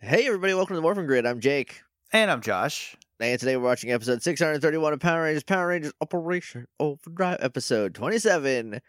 [0.00, 1.26] Hey everybody, welcome to the Morphin Grid.
[1.26, 1.80] I'm Jake.
[2.12, 2.94] And I'm Josh.
[3.18, 8.80] And today we're watching episode 631 of Power Rangers Power Rangers Operation Overdrive, episode 27,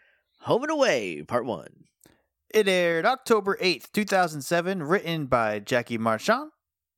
[0.42, 1.66] Home and Away, part 1.
[2.54, 6.52] It aired October 8th, 2007, written by Jackie Marchand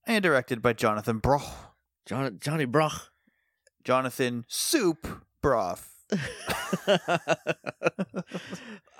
[0.06, 1.72] and directed by Jonathan Brough.
[2.04, 3.08] John, Johnny Brough.
[3.82, 5.08] Jonathan Soup
[5.40, 5.88] Broth.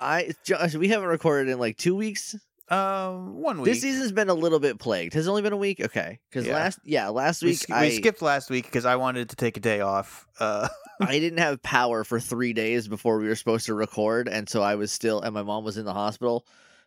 [0.01, 2.35] I Josh, we haven't recorded in like 2 weeks.
[2.69, 3.65] Um, one week.
[3.73, 5.13] This season's been a little bit plagued.
[5.15, 5.81] Has it only been a week?
[5.81, 6.19] Okay.
[6.31, 6.55] Cuz Yeah.
[6.55, 9.35] last yeah, last we, week sk- I we skipped last week because I wanted to
[9.35, 10.25] take a day off.
[10.39, 10.69] Uh,
[11.01, 14.61] I didn't have power for three days before we were supposed to record, and so
[14.61, 16.45] I was still, and my mom was in the hospital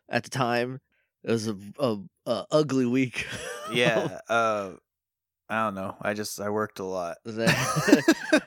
[0.09, 0.79] at the time.
[1.23, 3.25] It was a, a, a ugly week.
[3.71, 4.19] yeah.
[4.29, 4.71] Uh,
[5.49, 5.95] I don't know.
[6.01, 7.17] I just I worked a lot.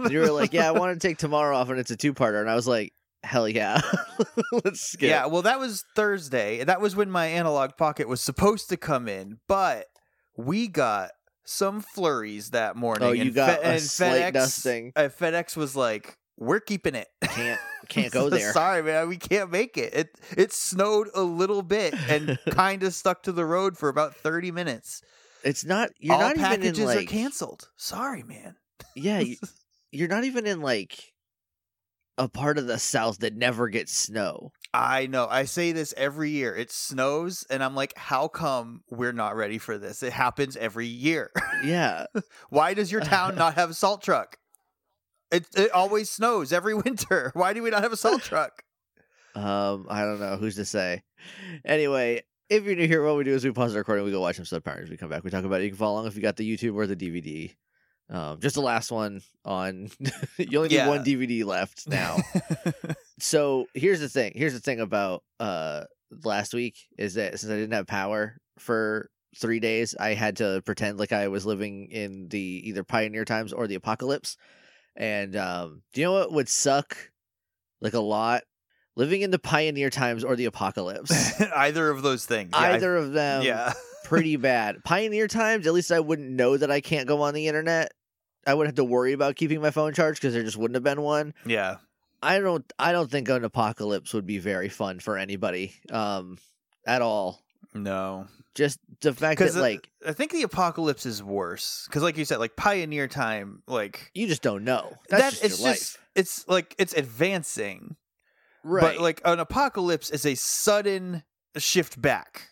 [0.09, 2.51] You were like, "Yeah, I want to take tomorrow off, and it's a two-parter," and
[2.51, 2.93] I was like,
[3.23, 3.81] "Hell yeah,
[4.65, 6.65] let's skip." Yeah, well, that was Thursday.
[6.65, 9.87] That was when my analog pocket was supposed to come in, but
[10.37, 11.11] we got
[11.45, 13.09] some flurries that morning.
[13.09, 14.93] Oh, you and got Fe- a and FedEx, dusting.
[14.97, 17.09] uh, FedEx was like, "We're keeping it.
[17.23, 18.53] can't can't go there.
[18.53, 19.93] Sorry, man, we can't make it.
[19.95, 24.15] It it snowed a little bit and kind of stuck to the road for about
[24.15, 25.03] thirty minutes.
[25.43, 25.91] It's not.
[25.99, 26.99] You're All not even packages in like.
[26.99, 27.69] are canceled.
[27.77, 28.57] Sorry, man.
[28.95, 29.37] Yeah, you,
[29.91, 31.13] you're not even in like
[32.21, 34.53] a part of the South that never gets snow.
[34.75, 35.27] I know.
[35.29, 36.55] I say this every year.
[36.55, 40.03] It snows, and I'm like, how come we're not ready for this?
[40.03, 41.31] It happens every year.
[41.65, 42.05] Yeah,
[42.51, 44.37] Why does your town not have a salt truck?
[45.33, 47.31] It it always snows every winter.
[47.35, 48.63] Why do we not have a salt truck?
[49.35, 51.03] Um, I don't know who's to say.
[51.65, 54.21] Anyway, if you're new here, what we do is we pause the recording, we go
[54.21, 55.65] watch some sub powers, we come back, we talk about it.
[55.65, 57.55] You can follow along if you got the YouTube or the DVD.
[58.11, 59.89] Um, just the last one on.
[60.37, 62.17] you only need one DVD left now.
[63.21, 64.33] so here's the thing.
[64.35, 65.85] Here's the thing about uh
[66.25, 70.61] last week is that since I didn't have power for three days, I had to
[70.67, 74.37] pretend like I was living in the either pioneer times or the apocalypse.
[74.97, 76.97] And um, do you know what would suck
[77.81, 78.43] like a lot?
[78.97, 81.41] Living in the pioneer times or the apocalypse.
[81.55, 82.51] Either of those things.
[82.53, 83.73] Yeah, I- Either of them yeah.
[84.05, 84.83] pretty bad.
[84.85, 87.93] Pioneer times, at least I wouldn't know that I can't go on the internet.
[88.47, 90.85] I wouldn't have to worry about keeping my phone charged because there just wouldn't have
[90.85, 91.35] been one.
[91.45, 91.77] Yeah.
[92.23, 96.39] I don't I don't think an apocalypse would be very fun for anybody um
[96.87, 97.41] at all.
[97.75, 98.27] No.
[98.55, 101.87] Just the fact that Because like I think the apocalypse is worse.
[101.89, 104.93] Because, like you said, like pioneer time, like you just don't know.
[105.09, 107.97] That's that just it's your just it's like it's advancing.
[108.63, 108.83] Right.
[108.83, 111.23] but like an apocalypse is a sudden
[111.57, 112.49] shift back.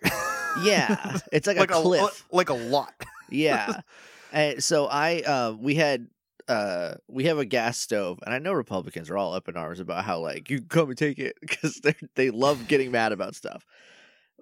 [0.63, 1.19] yeah.
[1.33, 2.25] It's like, like a cliff.
[2.33, 2.95] like a lot.
[3.29, 3.81] yeah.
[4.33, 6.09] And so I uh we had
[6.49, 9.81] uh we have a gas stove and I know Republicans are all up in arms
[9.81, 13.35] about how like you come and take it because they they love getting mad about
[13.35, 13.65] stuff.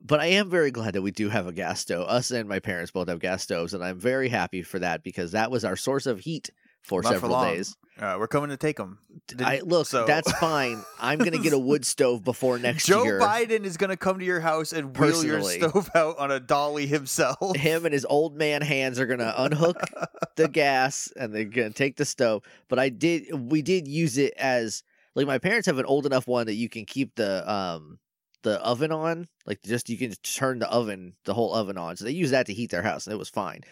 [0.02, 2.06] But I am very glad that we do have a gas stove.
[2.08, 5.32] Us and my parents both have gas stoves and I'm very happy for that because
[5.32, 6.50] that was our source of heat
[6.86, 7.52] for Not several long.
[7.54, 7.76] days.
[7.98, 8.98] Uh, we're coming to take them.
[9.38, 10.82] I look, so- that's fine.
[11.00, 13.18] I'm going to get a wood stove before next Joe year.
[13.18, 16.30] Joe Biden is going to come to your house and wheel your stove out on
[16.30, 17.56] a dolly himself.
[17.56, 19.80] him and his old man hands are gonna unhook
[20.36, 22.42] the gas and they're gonna take the stove.
[22.68, 24.82] But I did we did use it as
[25.14, 27.98] like my parents have an old enough one that you can keep the um
[28.42, 29.26] the oven on.
[29.46, 31.96] Like just you can turn the oven, the whole oven on.
[31.96, 33.62] So they use that to heat their house and it was fine.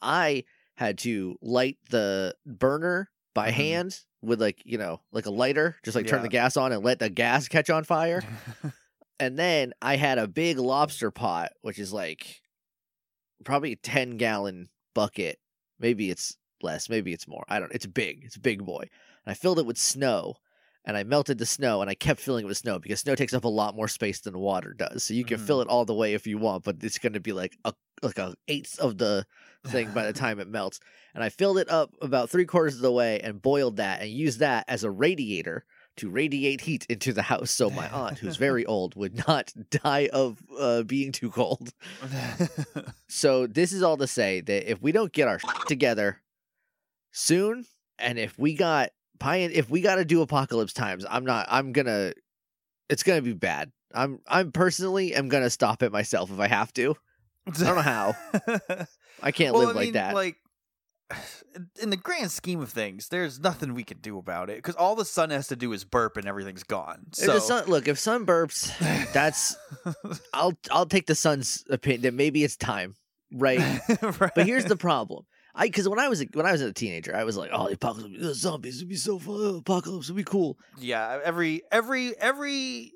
[0.00, 0.44] I
[0.76, 3.54] had to light the burner by Mhm.
[3.54, 6.82] hand with like, you know, like a lighter, just like turn the gas on and
[6.84, 8.22] let the gas catch on fire.
[9.18, 12.42] And then I had a big lobster pot, which is like
[13.44, 15.38] probably a 10 gallon bucket.
[15.78, 17.44] Maybe it's less, maybe it's more.
[17.48, 17.74] I don't know.
[17.74, 18.24] It's big.
[18.24, 18.80] It's a big boy.
[18.82, 20.34] And I filled it with snow
[20.86, 23.34] and I melted the snow and I kept filling it with snow because snow takes
[23.34, 25.02] up a lot more space than water does.
[25.04, 25.46] So you can Mhm.
[25.46, 27.74] fill it all the way if you want, but it's going to be like a
[28.02, 29.26] like a eighth of the
[29.66, 30.78] thing by the time it melts.
[31.14, 34.10] And I filled it up about three quarters of the way and boiled that and
[34.10, 35.64] used that as a radiator
[35.96, 40.10] to radiate heat into the house so my aunt, who's very old, would not die
[40.12, 41.72] of uh, being too cold.
[43.08, 46.20] So this is all to say that if we don't get our together
[47.12, 47.64] soon,
[47.98, 51.46] and if we got Pion, if we got to do apocalypse times, I'm not.
[51.50, 52.12] I'm gonna.
[52.88, 53.72] It's gonna be bad.
[53.94, 54.20] I'm.
[54.26, 56.96] I'm personally am gonna stop it myself if I have to.
[57.46, 58.16] I don't know how.
[59.22, 60.14] I can't well, live I like mean, that.
[60.14, 60.36] Like,
[61.80, 64.96] in the grand scheme of things, there's nothing we can do about it because all
[64.96, 67.06] the sun has to do is burp and everything's gone.
[67.12, 68.72] So, the sun, look, if sun burps,
[69.12, 69.56] that's.
[70.34, 70.54] I'll.
[70.70, 72.96] I'll take the sun's opinion that maybe it's time,
[73.32, 73.60] right?
[74.18, 75.26] But here's the problem.
[75.56, 77.66] I because when I was a, when I was a teenager, I was like, oh,
[77.68, 79.38] the apocalypse, the zombies would be so fun.
[79.40, 80.58] The Apocalypse would be cool.
[80.78, 82.92] yeah every every every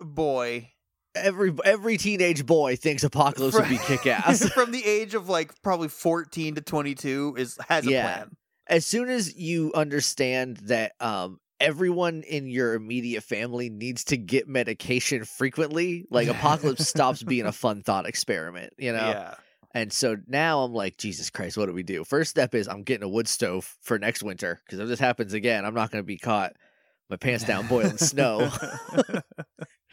[0.00, 0.68] boy
[1.14, 4.48] every every teenage boy thinks Apocalypse would be kick ass.
[4.54, 8.02] from the age of like probably 14 to 22 is has a Yeah.
[8.02, 8.30] plan.
[8.66, 14.48] as soon as you understand that um everyone in your immediate family needs to get
[14.48, 19.10] medication frequently, like Apocalypse stops being a fun thought experiment, you know?
[19.10, 19.34] Yeah.
[19.74, 22.04] And so now I'm like, Jesus Christ, what do we do?
[22.04, 25.32] First step is I'm getting a wood stove for next winter because if this happens
[25.32, 26.54] again, I'm not going to be caught
[27.08, 28.50] my pants down boiling snow.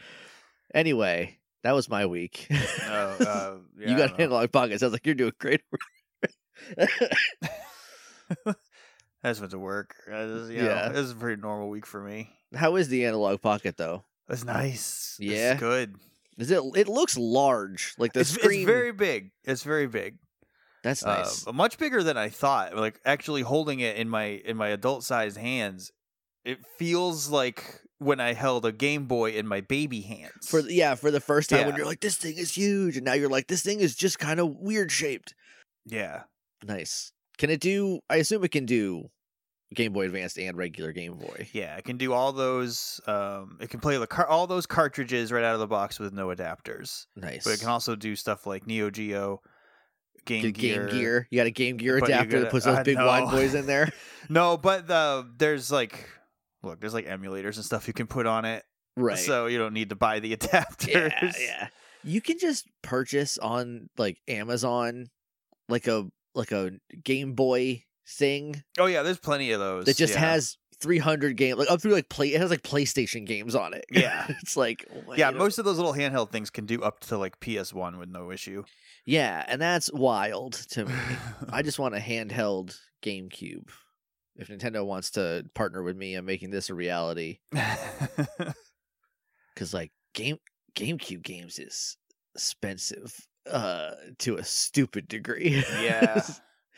[0.74, 2.46] anyway, that was my week.
[2.50, 4.80] Oh, uh, yeah, you got analog pocket.
[4.80, 5.62] Sounds like you're doing great.
[9.22, 9.94] I just went to work.
[10.10, 10.88] I just, you know, Yeah.
[10.90, 12.30] it was a pretty normal week for me.
[12.54, 14.04] How is the analog pocket though?
[14.28, 15.16] It's nice.
[15.18, 15.52] Yeah?
[15.52, 15.96] It's good.
[16.40, 16.62] Is it?
[16.76, 17.94] It looks large.
[17.98, 19.30] Like the It's, it's very big.
[19.44, 20.16] It's very big.
[20.82, 21.44] That's Uh, nice.
[21.52, 22.74] much bigger than I thought.
[22.76, 25.92] Like actually holding it in my in my adult sized hands,
[26.44, 30.48] it feels like when I held a Game Boy in my baby hands.
[30.48, 33.12] for yeah, for the first time when you're like, this thing is huge, and now
[33.12, 35.34] you're like, this thing is just kind of weird shaped.
[35.84, 36.22] yeah.
[36.62, 37.12] Nice.
[37.38, 38.00] Can it do?
[38.10, 39.10] I assume it can do
[39.74, 41.48] Game Boy Advanced and regular Game Boy.
[41.52, 43.00] Yeah, it can do all those.
[43.06, 46.12] Um, it can play the car- all those cartridges right out of the box with
[46.12, 47.06] no adapters.
[47.14, 47.44] Nice.
[47.44, 49.40] But it can also do stuff like Neo Geo,
[50.24, 50.86] Game Gear.
[50.88, 51.28] Game Gear.
[51.30, 53.30] You got a Game Gear adapter that gotta- puts those I big wide know.
[53.30, 53.90] boys in there.
[54.28, 56.08] No, but the there's like,
[56.62, 58.62] look, there's like emulators and stuff you can put on it,
[58.96, 59.18] Right.
[59.18, 60.88] so you don't need to buy the adapters.
[60.88, 61.68] yeah, yeah.
[62.04, 65.08] You can just purchase on like Amazon,
[65.68, 69.84] like a like a Game Boy thing Oh yeah, there's plenty of those.
[69.84, 70.20] that just yeah.
[70.20, 72.28] has 300 games, like up through like play.
[72.34, 73.84] It has like PlayStation games on it.
[73.90, 74.26] Yeah.
[74.42, 74.86] it's like
[75.16, 78.30] Yeah, most of those little handheld things can do up to like PS1 with no
[78.30, 78.64] issue.
[79.04, 80.94] Yeah, and that's wild to me.
[81.50, 83.68] I just want a handheld GameCube.
[84.36, 87.40] If Nintendo wants to partner with me on making this a reality,
[89.54, 90.38] because like game
[90.74, 91.96] GameCube games is
[92.34, 93.14] expensive
[93.50, 95.62] uh to a stupid degree.
[95.82, 96.22] yeah.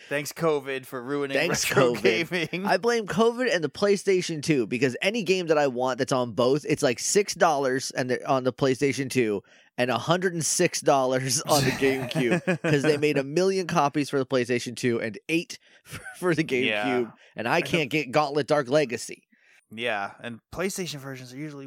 [0.08, 2.50] Thanks COVID for ruining Thanks, retro COVID.
[2.50, 2.66] gaming.
[2.66, 6.32] I blame COVID and the PlayStation 2 because any game that I want that's on
[6.32, 9.42] both, it's like six dollars and on the PlayStation 2
[9.78, 14.18] and hundred and six dollars on the GameCube because they made a million copies for
[14.18, 17.04] the PlayStation 2 and eight for, for the GameCube, Yeah.
[17.36, 19.22] and I can't get Gauntlet Dark Legacy.
[19.74, 21.66] Yeah, and PlayStation versions are usually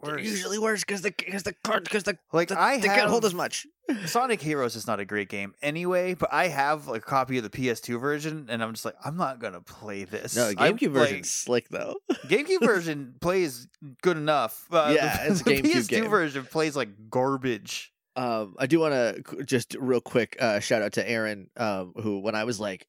[0.00, 0.26] wo- They're worse.
[0.26, 3.10] usually worse because the because the card because the, like the I they have can't
[3.10, 3.66] hold as much.
[4.06, 7.50] Sonic Heroes is not a great game anyway, but I have a copy of the
[7.50, 10.36] PS2 version, and I'm just like, I'm not gonna play this.
[10.36, 11.96] No, the I'm, GameCube like, version's slick though.
[12.26, 13.66] GameCube version plays
[14.02, 14.66] good enough.
[14.70, 16.08] Uh, Yeah, the, it's a the GameCube PS2 game.
[16.08, 17.92] version plays like garbage.
[18.16, 22.18] Um, I do want to just real quick uh, shout out to Aaron, um, who
[22.18, 22.86] when I was like,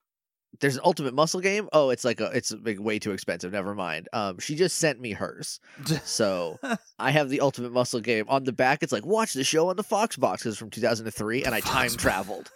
[0.59, 3.51] "There's an Ultimate Muscle game." Oh, it's like a, it's like way too expensive.
[3.51, 4.09] Never mind.
[4.13, 5.59] Um, she just sent me hers,
[6.03, 6.59] so
[6.97, 8.83] I have the Ultimate Muscle game on the back.
[8.83, 11.91] It's like watch the show on the Fox box it's from 2003, and I time
[11.91, 12.51] traveled.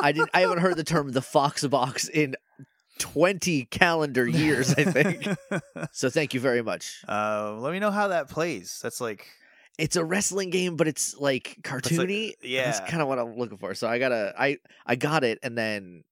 [0.00, 0.30] I didn't.
[0.34, 2.34] I haven't heard the term the Fox box in
[2.98, 4.72] 20 calendar years.
[4.74, 5.26] I think.
[5.92, 7.02] so thank you very much.
[7.08, 8.80] uh, let me know how that plays.
[8.82, 9.26] That's like
[9.78, 12.32] It's a wrestling game, but it's like It's like- cartoony.
[12.42, 13.74] That's kind of what I'm looking for.
[13.74, 14.56] So I gotta, I,
[14.86, 16.04] I got it, and then,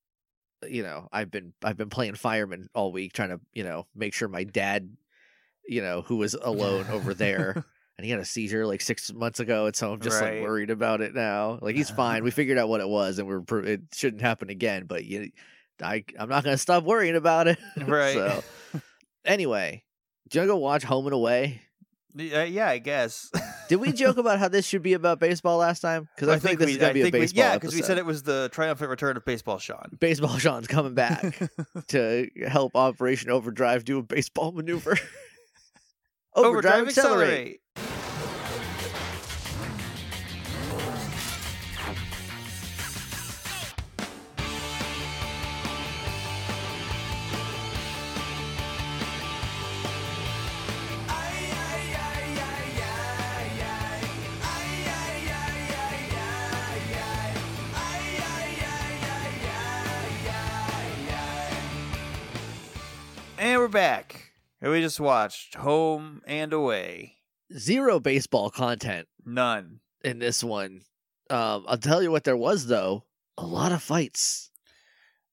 [0.68, 4.14] you know, I've been, I've been playing fireman all week, trying to, you know, make
[4.14, 4.96] sure my dad,
[5.66, 7.64] you know, who was alone over there,
[7.98, 10.40] and he had a seizure like six months ago, and so I'm just Right.
[10.40, 11.58] like worried about it now.
[11.62, 12.24] Like he's fine.
[12.24, 14.84] We figured out what it was, and we're, it shouldn't happen again.
[14.86, 15.30] But you,
[15.82, 17.58] I, I'm not gonna stop worrying about it.
[17.86, 18.14] right.
[18.14, 18.42] so
[19.24, 19.84] anyway,
[20.28, 21.60] do you wanna go watch Home and Away?
[22.16, 23.30] Uh, yeah, I guess.
[23.68, 26.08] Did we joke about how this should be about baseball last time?
[26.14, 27.82] Because I, think, this is we, gonna I be a think we- yeah, because we
[27.82, 29.96] said it was the triumphant return of baseball, Sean.
[29.98, 31.40] Baseball Sean's coming back
[31.88, 34.96] to help Operation Overdrive do a baseball maneuver.
[36.34, 37.46] Overdrive, accelerate.
[37.46, 37.56] And
[63.74, 64.30] back.
[64.62, 67.16] And we just watched Home and Away.
[67.58, 69.80] Zero baseball content None.
[70.02, 70.82] in this one.
[71.28, 73.04] Um, I'll tell you what there was though.
[73.36, 74.50] A lot of fights.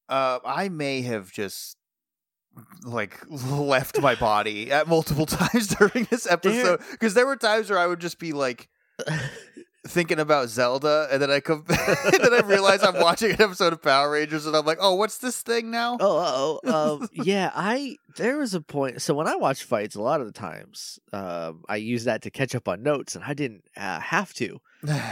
[0.09, 1.77] Uh, I may have just
[2.83, 7.79] like left my body at multiple times during this episode because there were times where
[7.79, 8.67] I would just be like,
[9.87, 13.73] thinking about Zelda, and then I come, and then I realize I'm watching an episode
[13.73, 15.97] of Power Rangers, and I'm like, oh, what's this thing now?
[15.99, 17.51] Oh, oh, um, yeah.
[17.53, 19.01] I there was a point.
[19.01, 22.31] So when I watch fights, a lot of the times, um, I use that to
[22.31, 24.59] catch up on notes, and I didn't uh, have to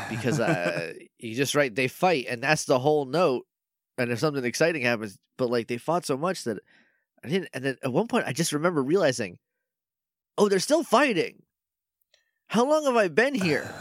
[0.09, 3.45] because uh, you just write they fight, and that's the whole note.
[3.97, 6.59] And if something exciting happens, but like they fought so much that
[7.23, 7.49] I didn't.
[7.53, 9.37] And then at one point, I just remember realizing,
[10.37, 11.43] oh, they're still fighting.
[12.49, 13.71] How long have I been here?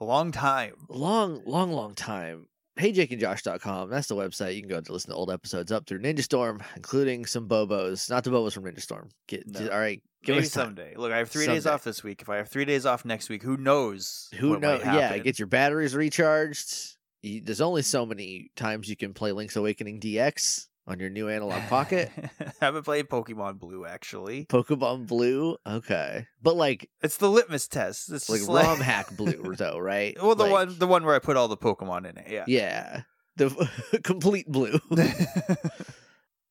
[0.00, 0.74] a long time.
[0.88, 2.46] long, long, long time.
[2.78, 3.90] HeyJakeandJosh.com.
[3.90, 4.54] That's the website.
[4.54, 8.08] You can go to listen to old episodes up through Ninja Storm, including some Bobos.
[8.08, 9.10] Not the Bobos from Ninja Storm.
[9.28, 9.60] Get No.
[9.60, 10.02] just- all right.
[10.22, 10.94] Give Maybe someday.
[10.96, 12.20] Look, I have three days off this week.
[12.20, 14.28] If I have three days off next week, who knows?
[14.38, 14.82] Who knows?
[14.84, 16.96] Yeah, get your batteries recharged.
[17.22, 21.28] You, there's only so many times you can play Link's Awakening DX on your new
[21.28, 22.10] analog pocket.
[22.40, 24.46] I haven't played Pokemon Blue actually.
[24.46, 28.10] Pokemon Blue, okay, but like It's the litmus test.
[28.10, 30.16] It's like just like ROM hack Blue though, right?
[30.20, 32.26] Well, the Like, one, the one where I put all the Pokemon in it.
[32.28, 32.44] Yeah.
[32.48, 33.02] yeah,
[33.36, 34.80] the complete Blue.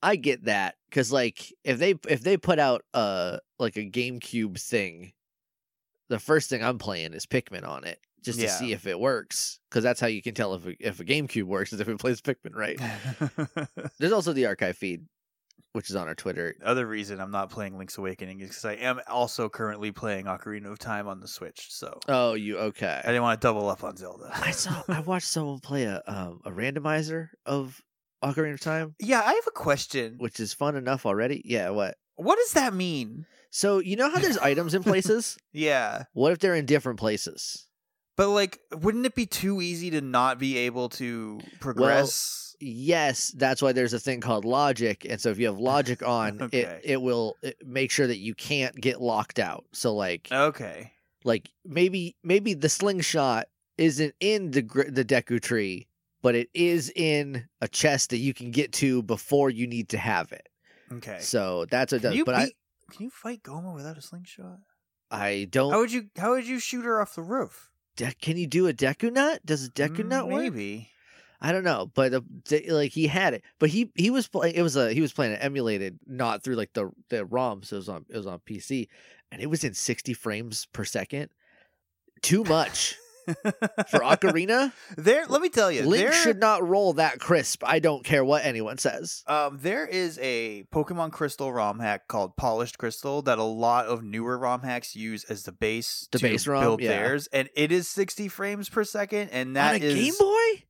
[0.01, 4.58] I get that because like if they if they put out uh like a GameCube
[4.60, 5.12] thing,
[6.08, 9.59] the first thing I'm playing is Pikmin on it just to see if it works
[9.69, 11.99] because that's how you can tell if a, if a GameCube works is if it
[11.99, 12.79] plays Pikmin right.
[13.99, 15.05] There's also the archive feed,
[15.73, 16.55] which is on our Twitter.
[16.59, 20.25] The Other reason I'm not playing Link's Awakening is because I am also currently playing
[20.25, 21.67] Ocarina of Time on the Switch.
[21.69, 23.01] So Oh, you okay?
[23.03, 24.29] I didn't want to double up on Zelda.
[24.33, 27.81] I saw I watched someone play a um a randomizer of
[28.23, 30.15] Ocarina of Time, Yeah, I have a question.
[30.17, 31.41] which is fun enough already.
[31.45, 31.95] Yeah, what?
[32.15, 33.25] What does that mean?
[33.49, 35.38] So you know how there's items in places?
[35.53, 36.03] Yeah.
[36.13, 37.65] What if they're in different places?
[38.19, 42.53] But like, wouldn't it be too easy to not be able to progress?
[42.59, 46.41] Yes, that's why there's a thing called logic, and so if you have logic on,
[46.41, 46.59] Okay.
[46.59, 49.63] it it will make sure that you can't get locked out.
[49.71, 50.91] So like okay.
[51.23, 53.47] like maybe maybe the slingshot
[53.77, 55.88] isn't in the the Deku tree,
[56.21, 59.97] but it is in a chest that you can get to before you need to
[59.97, 60.49] have it.
[60.91, 61.19] Okay.
[61.21, 62.17] So that's what Can does.
[62.17, 62.51] you But I
[62.91, 64.59] can you fight Gohma without a slingshot?
[65.09, 65.71] I don't.
[65.71, 67.68] How would you how would you shoot her off the roof?
[67.99, 69.45] De- can you do a Deku nut?
[69.45, 70.41] Does a Deku nut work?
[70.41, 70.89] Maybe.
[71.41, 72.21] I don't know, but uh,
[72.69, 74.55] like he had it, but he he was playing.
[74.55, 77.61] It was a he was playing it emulated, not through like the the ROM.
[77.61, 78.87] So it was on it was on PC,
[79.33, 81.29] and it was in sixty frames per second.
[82.21, 82.95] Too much
[83.89, 84.71] for Ocarina.
[84.98, 87.63] there let me tell you, Link there should not roll that crisp.
[87.65, 89.24] I don't care what anyone says.
[89.27, 94.03] Um, there is a Pokemon Crystal ROM hack called Polished Crystal that a lot of
[94.03, 96.89] newer ROM hacks use as the base The to base ROM, build yeah.
[96.89, 100.63] theirs, and it is 60 frames per second, and that is Game Boy.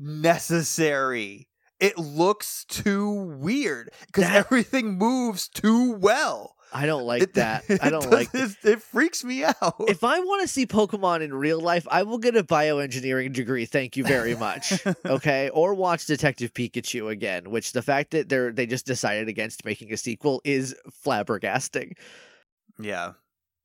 [0.00, 1.48] unnecessary.
[1.80, 6.56] It looks too weird because everything moves too well.
[6.76, 7.62] I don't like It- that.
[7.82, 8.28] I don't like.
[8.34, 8.56] it.
[8.64, 9.76] It freaks me out.
[9.86, 13.64] If I want to see Pokemon in real life, I will get a bioengineering degree.
[13.64, 14.72] Thank you very much.
[15.06, 17.50] okay, or watch Detective Pikachu again.
[17.50, 20.74] Which the fact that they're they just decided against making a sequel is
[21.06, 21.92] flabbergasting.
[22.80, 23.12] yeah.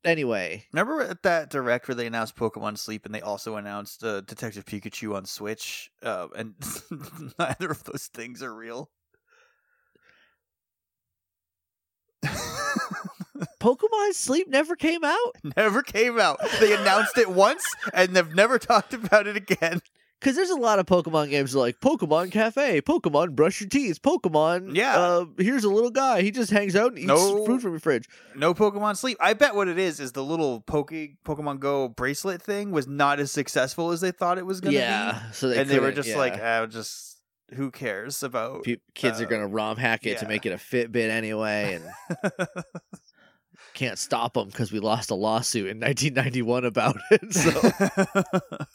[0.02, 4.22] Anyway, Remember at that direct where they announced Pokemon Sleep and they also announced uh,
[4.22, 5.90] Detective Pikachu on Switch?
[6.02, 6.54] Uh, and
[7.38, 8.88] neither of those things are real.
[13.60, 16.40] Pokemon Sleep never came out never came out.
[16.58, 17.64] They announced it once
[17.94, 19.80] and they've never talked about it again.
[20.18, 24.74] because there's a lot of Pokemon games like Pokemon Cafe, Pokemon Brush Your Teeth, Pokemon.
[24.74, 24.96] Yeah.
[24.98, 26.22] uh, here's a little guy.
[26.22, 27.44] He just hangs out and eats No.
[27.46, 28.08] food from your fridge.
[28.34, 29.16] No Pokemon Sleep.
[29.20, 30.92] I bet what it is is the little Poke
[31.24, 34.78] Pokemon Go bracelet thing was not as successful as they thought it was going to
[34.78, 34.82] be.
[34.82, 36.62] Yeah, so they and they were just like, yeah.
[36.62, 37.18] ah, just
[37.54, 38.64] who cares about
[38.94, 42.30] kids are uh, gonna ROM hack it to make it a Fitbit anyway, and
[43.80, 47.32] can't stop them because we lost a lawsuit in 1991 about it.
[47.32, 47.50] So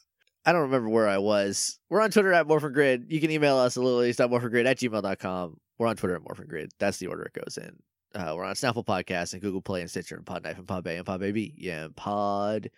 [0.45, 1.77] I don't remember where I was.
[1.89, 3.05] We're on Twitter at Morphin Grid.
[3.09, 5.57] You can email us at littleace.morphingrid at gmail.com.
[5.77, 6.71] We're on Twitter at Morphin Grid.
[6.79, 7.75] That's the order it goes in.
[8.19, 11.05] Uh, we're on Snapple Podcast and Google Play and Stitcher and Podknife and Podbay and
[11.05, 11.53] Podbaby.
[11.55, 12.71] Yeah, and Pod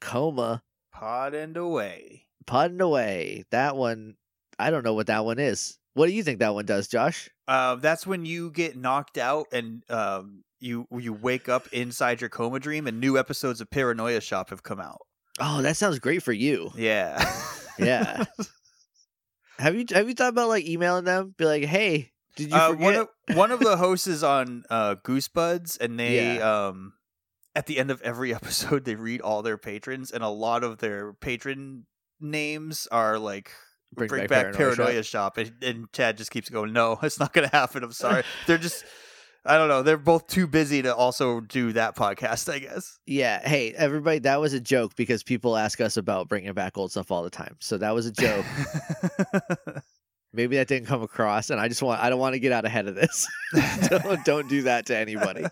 [0.00, 0.62] Coma.
[0.92, 2.26] Pod and away.
[2.46, 3.44] Pod and away.
[3.50, 4.14] That one,
[4.56, 5.79] I don't know what that one is.
[5.94, 7.28] What do you think that one does, Josh?
[7.48, 12.30] Uh, that's when you get knocked out and um, you you wake up inside your
[12.30, 15.00] coma dream, and new episodes of Paranoia Shop have come out.
[15.40, 16.70] Oh, that sounds great for you.
[16.76, 17.18] Yeah,
[17.78, 18.24] Yeah.
[19.58, 21.34] have you have you thought about like emailing them?
[21.36, 22.82] Be like, hey, did you uh, forget?
[22.82, 26.94] one of one of the hosts is on uh, Goosebuds, and they um,
[27.54, 30.78] at the end of every episode they read all their patrons, and a lot of
[30.78, 31.86] their patron
[32.20, 33.50] names are like.
[33.94, 35.36] Bring, back, Paranoia, Shop.
[35.36, 36.72] Shop, And, and Chad just keeps going.
[36.72, 37.82] No, it's not going to happen.
[37.82, 38.22] I'm sorry.
[38.46, 38.84] They're just
[39.44, 39.82] I don't know.
[39.82, 42.52] They're both too busy to also do that podcast.
[42.52, 42.98] I guess.
[43.06, 43.46] Yeah.
[43.46, 47.10] Hey, everybody, that was a joke because people ask us about bringing back old stuff
[47.10, 47.56] all the time.
[47.58, 48.44] So that was a joke.
[50.32, 52.86] Maybe that didn't come across, and I just want—I don't want to get out ahead
[52.86, 53.26] of this.
[53.88, 55.44] don't, don't do that to anybody.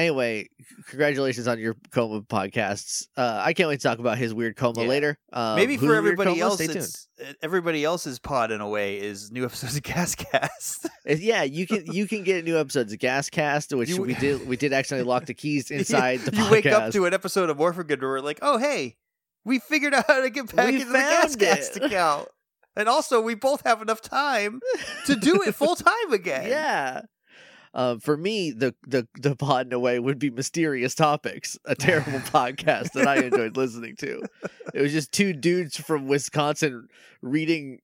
[0.00, 0.48] Anyway,
[0.88, 3.06] congratulations on your coma podcasts.
[3.16, 4.88] Uh, I can't wait to talk about his weird coma Yeah.
[4.88, 5.18] later.
[5.32, 9.44] Um, Maybe for everybody else, it's, uh, everybody else's pod in a way is new
[9.44, 10.86] episodes of Gascast.
[10.86, 10.88] Uh,
[11.18, 14.56] Yeah, you can you can get new episodes of Gascast, which You- we did we
[14.56, 16.50] did accidentally lock the keys inside the you podcast.
[16.50, 18.96] wake up to an episode of Morphin and we're like, oh hey,
[19.44, 21.82] we figured out how to get back We into the Gascast it.
[21.84, 22.28] account,
[22.74, 24.60] and also we both have enough time
[25.06, 26.48] to do it full time again.
[26.48, 27.02] Yeah.
[27.72, 31.74] Um, for me, the, the the pod in a way would be mysterious topics, a
[31.76, 34.22] terrible podcast that I enjoyed listening to.
[34.74, 36.88] It was just two dudes from Wisconsin
[37.22, 37.78] reading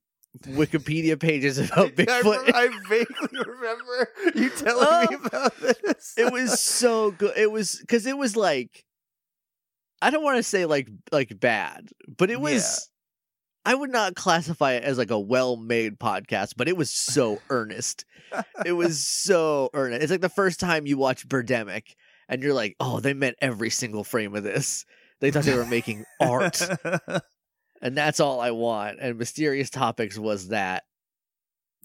[0.44, 2.50] Wikipedia pages about I, Bigfoot.
[2.52, 5.26] I vaguely remember you telling me Oh.
[5.26, 6.14] about this.
[6.18, 7.36] it was so good.
[7.36, 8.84] It was because it was like
[10.02, 12.90] I don't want to say like like bad, but it was.
[13.66, 18.04] I would not classify it as like a well-made podcast, but it was so earnest.
[18.64, 20.02] It was so earnest.
[20.02, 21.96] It's like the first time you watch Birdemic,
[22.28, 24.86] and you're like, "Oh, they meant every single frame of this.
[25.20, 26.62] They thought they were making art,
[27.82, 30.84] and that's all I want." And Mysterious Topics was that.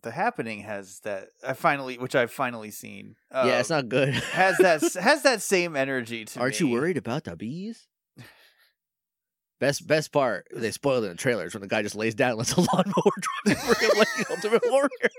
[0.03, 3.15] the happening has that I finally, which I've finally seen.
[3.33, 4.13] yeah, it's um, not good.
[4.13, 7.87] has that has that same energy to Aren't you worried about the bees?
[9.61, 12.39] Best best part they spoiled in the trailers when the guy just lays down and
[12.39, 13.11] lets a lawnmower
[13.45, 14.89] drive over him like the Ultimate Warrior.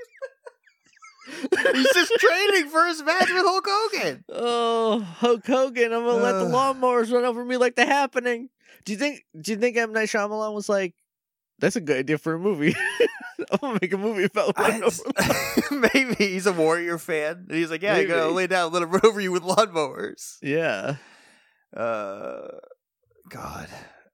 [1.75, 4.25] He's just training for his match with Hulk Hogan.
[4.29, 5.93] Oh, Hulk Hogan!
[5.93, 8.49] I'm gonna let the lawnmowers run over me like the happening.
[8.85, 9.25] Do you think?
[9.41, 10.95] Do you think M Night Shyamalan was like,
[11.61, 12.75] "That's a good idea for a movie.
[13.53, 14.55] I'm gonna make a movie about.
[14.57, 14.81] I-
[15.71, 18.91] maybe he's a Warrior fan, and he's like, "Yeah, you gotta lay down, let him
[18.91, 20.97] run over you with lawnmowers." Yeah,
[21.77, 22.49] Uh,
[23.31, 23.69] God,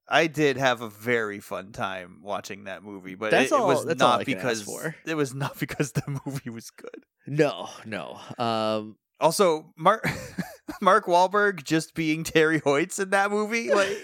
[0.08, 3.84] I did have a very fun time watching that movie, but That's it, it was
[3.84, 7.04] that's not I can ask because it was not because the movie was good.
[7.26, 8.18] no, no.
[8.38, 10.08] Um, Also, Mark
[10.80, 13.96] Mark Wahlberg just being Terry Hoitz in that movie, like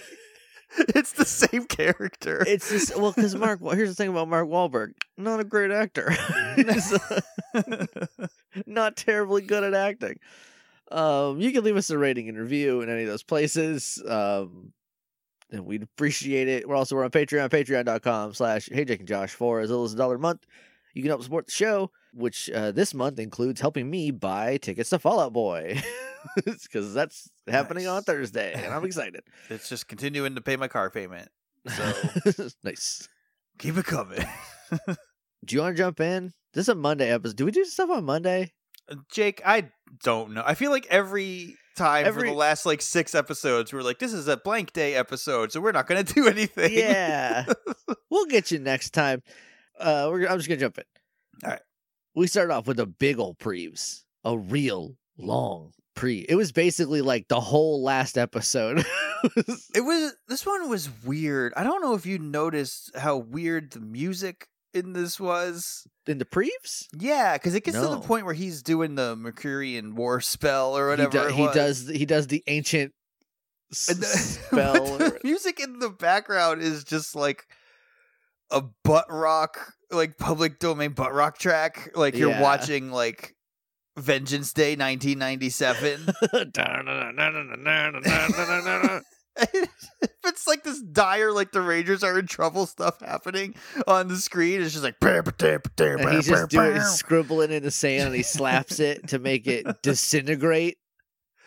[0.78, 2.44] it's the same character.
[2.46, 3.60] it's just well because Mark.
[3.60, 6.14] Well, here's the thing about Mark Wahlberg: not a great actor.
[7.54, 7.86] Uh,
[8.66, 10.18] not terribly good at acting.
[10.90, 14.02] Um, you can leave us a rating and review in any of those places.
[14.06, 14.72] Um,
[15.50, 16.68] and we'd appreciate it.
[16.68, 19.94] We're also we're on Patreon, patreon.com slash hey Jake and Josh for as little as
[19.94, 20.46] a dollar a month.
[20.94, 24.90] You can help support the show, which uh, this month includes helping me buy tickets
[24.90, 25.80] to Fallout Boy.
[26.36, 29.24] Because that's happening on Thursday, and I'm excited.
[29.50, 31.28] it's just continuing to pay my car payment.
[31.68, 31.92] So
[32.64, 33.06] nice.
[33.58, 34.24] keep it coming.
[35.44, 36.32] Do you want to jump in?
[36.54, 37.36] This is a Monday episode.
[37.36, 38.54] Do we do stuff on Monday?
[39.10, 39.68] Jake, I
[40.02, 40.42] don't know.
[40.46, 44.12] I feel like every time Every- for the last like six episodes, we're like, this
[44.12, 46.72] is a blank day episode, so we're not going to do anything.
[46.72, 47.46] Yeah.
[48.10, 49.22] we'll get you next time.
[49.78, 50.84] Uh, we're, I'm just gonna jump in.
[51.44, 51.60] All right.
[52.14, 56.24] We started off with a big old preves, a real long pre.
[56.28, 58.84] It was basically like the whole last episode.
[59.74, 61.54] It was this one was weird.
[61.56, 65.86] I don't know if you noticed how weird the music in this was.
[66.06, 66.86] in the preves.
[66.98, 70.88] Yeah, because it gets to the point where he's doing the Mercurian war spell or
[70.88, 71.28] whatever.
[71.30, 71.88] he, do- he does.
[71.88, 72.92] He does the ancient
[73.72, 74.98] s- the, spell.
[74.98, 77.44] the music in the background is just like
[78.50, 81.90] a butt rock, like public domain butt rock track.
[81.94, 82.42] Like you're Yeah.
[82.42, 83.34] watching like
[83.96, 86.06] Vengeance Day 1997.
[90.24, 93.54] it's like this dire, like the Rangers are in trouble stuff happening
[93.86, 94.62] on the screen.
[94.62, 98.22] It's just like bam, bam, and he's just doing scribbling in the sand, and he
[98.22, 100.78] slaps it to make it disintegrate.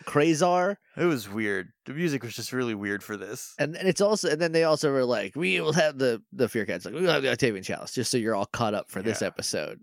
[0.04, 0.76] Crazar.
[0.96, 1.68] It was weird.
[1.86, 3.54] The music was just really weird for this.
[3.58, 6.48] And, and it's also and then they also were like, we will have the the
[6.48, 8.90] fear cats like we will have the Octavian chalice just so you're all caught up
[8.90, 9.80] for this episode.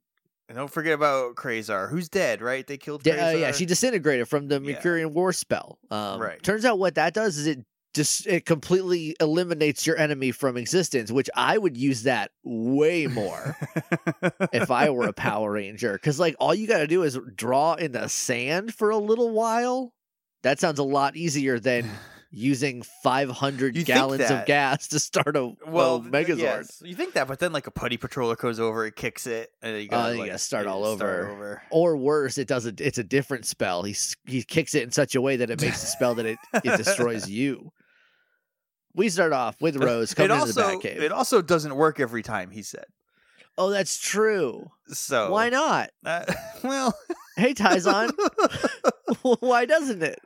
[0.48, 2.66] And don't forget about Crazar, who's dead, right?
[2.66, 3.34] They killed Yeah, Crazar.
[3.34, 4.74] uh, yeah, she disintegrated from the Yeah.
[4.76, 5.80] Mercurian war spell.
[5.92, 6.42] Um, Right.
[6.42, 7.60] Turns out what that does is it
[7.96, 13.58] just it completely eliminates your enemy from existence, which I would use that way more
[14.54, 15.94] if I were a Power Ranger.
[15.94, 19.32] Because like all you got to do is draw in the sand for a little
[19.32, 19.94] while.
[20.44, 21.90] That sounds a lot easier than
[22.32, 26.38] using 500 You gallons of gas to start a well, well Megazord.
[26.40, 29.52] yes, you think that, but then like a putty patroller goes over, it kicks it,
[29.62, 31.30] and you Oh, gotta, then you uh, gotta start all start over.
[31.32, 31.62] over.
[31.72, 33.84] Or worse, it does a, it's a different spell.
[33.84, 36.38] He he kicks it in such a way that it makes the spell that it,
[36.64, 37.72] it destroys you.
[38.96, 41.02] We start off with Rose It coming into the also Batcave.
[41.02, 42.50] it also doesn't work every time.
[42.52, 42.86] He said
[43.58, 44.70] oh, that's true.
[44.88, 45.32] so.
[45.32, 45.90] Why not?
[46.06, 46.24] Uh,
[46.64, 46.98] well,
[47.38, 48.12] Hey, Tyzonn,
[49.42, 50.20] why doesn't it?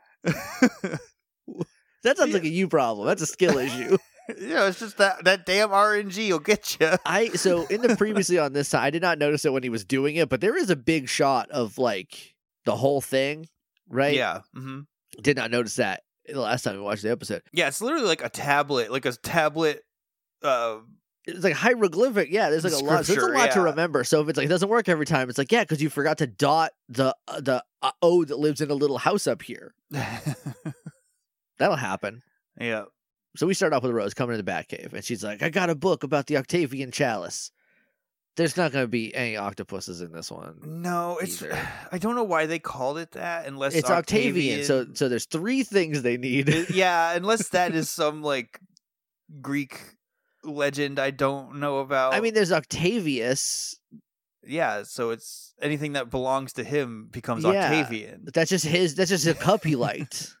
[2.02, 3.06] That sounds like a you problem.
[3.06, 3.98] That's a skill issue.
[4.38, 6.92] yeah, it's just that that damn RNG will get you.
[7.04, 9.68] I so in the previously on this side, I did not notice it when he
[9.70, 13.46] was doing it, but there is a big shot of like the whole thing,
[13.88, 14.14] right?
[14.14, 14.40] Yeah.
[14.54, 14.80] hmm
[15.20, 17.42] Did not notice that the last time we watched the episode.
[17.52, 19.84] Yeah, it's literally like a tablet, like a tablet.
[20.42, 20.78] Uh,
[21.26, 22.28] It's like hieroglyphic.
[22.30, 23.04] Yeah, there's like a lot.
[23.06, 24.04] So it's a lot to remember.
[24.04, 26.18] So if it's like it doesn't work every time, it's like yeah, because you forgot
[26.18, 29.74] to dot the uh, the uh, O that lives in a little house up here.
[31.58, 32.22] That'll happen.
[32.58, 32.84] yeah.
[33.36, 35.70] So we start off with Rose coming to the Batcave, and she's like, "I got
[35.70, 37.52] a book about the Octavian Chalice."
[38.40, 40.58] There's not going to be any octopuses in this one.
[40.64, 41.42] No, it's.
[41.42, 41.58] Either.
[41.92, 44.64] I don't know why they called it that, unless It's Octavian.
[44.64, 46.48] So so there's three things they need.
[46.70, 48.58] Yeah, unless that is some like
[49.42, 49.78] Greek
[50.42, 52.14] legend I don't know about.
[52.14, 53.76] I mean, there's Octavius.
[54.42, 54.84] yeah.
[54.84, 57.50] So it's anything that belongs to him becomes Yeah.
[57.70, 58.26] Octavian.
[58.32, 58.94] That's just his.
[58.94, 60.34] That's just a cup he liked.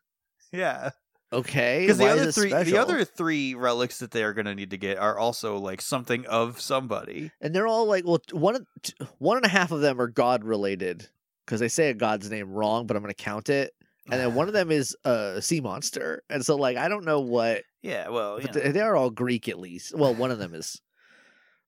[0.52, 0.90] Yeah,
[1.32, 4.70] Okay, because the other three, the other three relics that they are going to need
[4.70, 7.30] to get are also like something of somebody.
[7.40, 8.66] and they're all like, well, one of-
[9.18, 11.08] one and a half of them are god related
[11.46, 13.72] because they say a god's name wrong, but I'm going to count it.
[14.10, 17.20] And then one of them is a sea monster, and so like I don't know
[17.20, 19.96] what, Yeah, well, but you they, they are all Greek at least.
[19.96, 20.80] Well, one of them is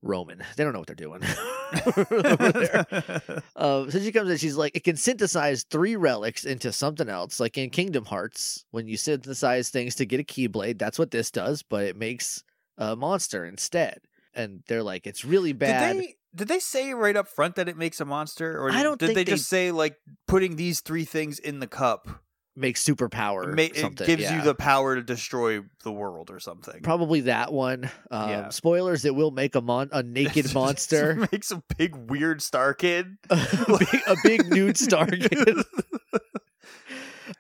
[0.03, 0.43] Roman.
[0.57, 1.23] They don't know what they're doing.
[1.87, 2.87] over there.
[3.29, 3.39] know.
[3.57, 7.41] Uh, so she comes in, she's like, it can synthesize three relics into something else,
[7.41, 10.79] like in Kingdom Hearts, when you synthesize things to get a Keyblade.
[10.79, 12.43] That's what this does, but it makes
[12.79, 14.01] a monster instead.
[14.35, 15.93] And they're like, it's really bad.
[15.95, 18.79] Did they did they say right up front that it makes a monster, or I
[18.79, 22.09] did- don't did they they- just say like putting these three things in the cup
[22.55, 23.55] Makes superpower.
[23.57, 24.07] ma- it something.
[24.07, 24.37] gives yeah.
[24.37, 26.83] you the power to destroy the world or something?
[26.83, 27.91] Probably that one.
[28.11, 28.49] Um, Yeah.
[28.51, 33.17] Spoilers: It will make a mon- a naked monster, makes a big weird star kid.
[33.31, 33.37] a,
[33.79, 35.57] big, a big nude star kid.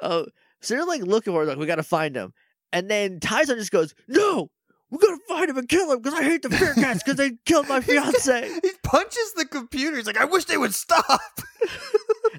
[0.00, 0.24] Uh,
[0.60, 2.32] so they're like looking for, it, like we got to find him,
[2.72, 4.50] and then Tyzonn just goes, "No,
[4.90, 7.32] we gotta find him and kill him because I hate the fear cats because they
[7.44, 9.96] killed my fiance." he punches the computer.
[9.96, 11.20] He's like, I wish they would stop.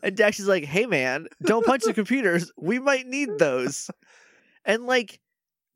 [0.01, 2.51] And Dax is like, "Hey man, don't punch the computers.
[2.57, 3.91] We might need those."
[4.65, 5.19] And like,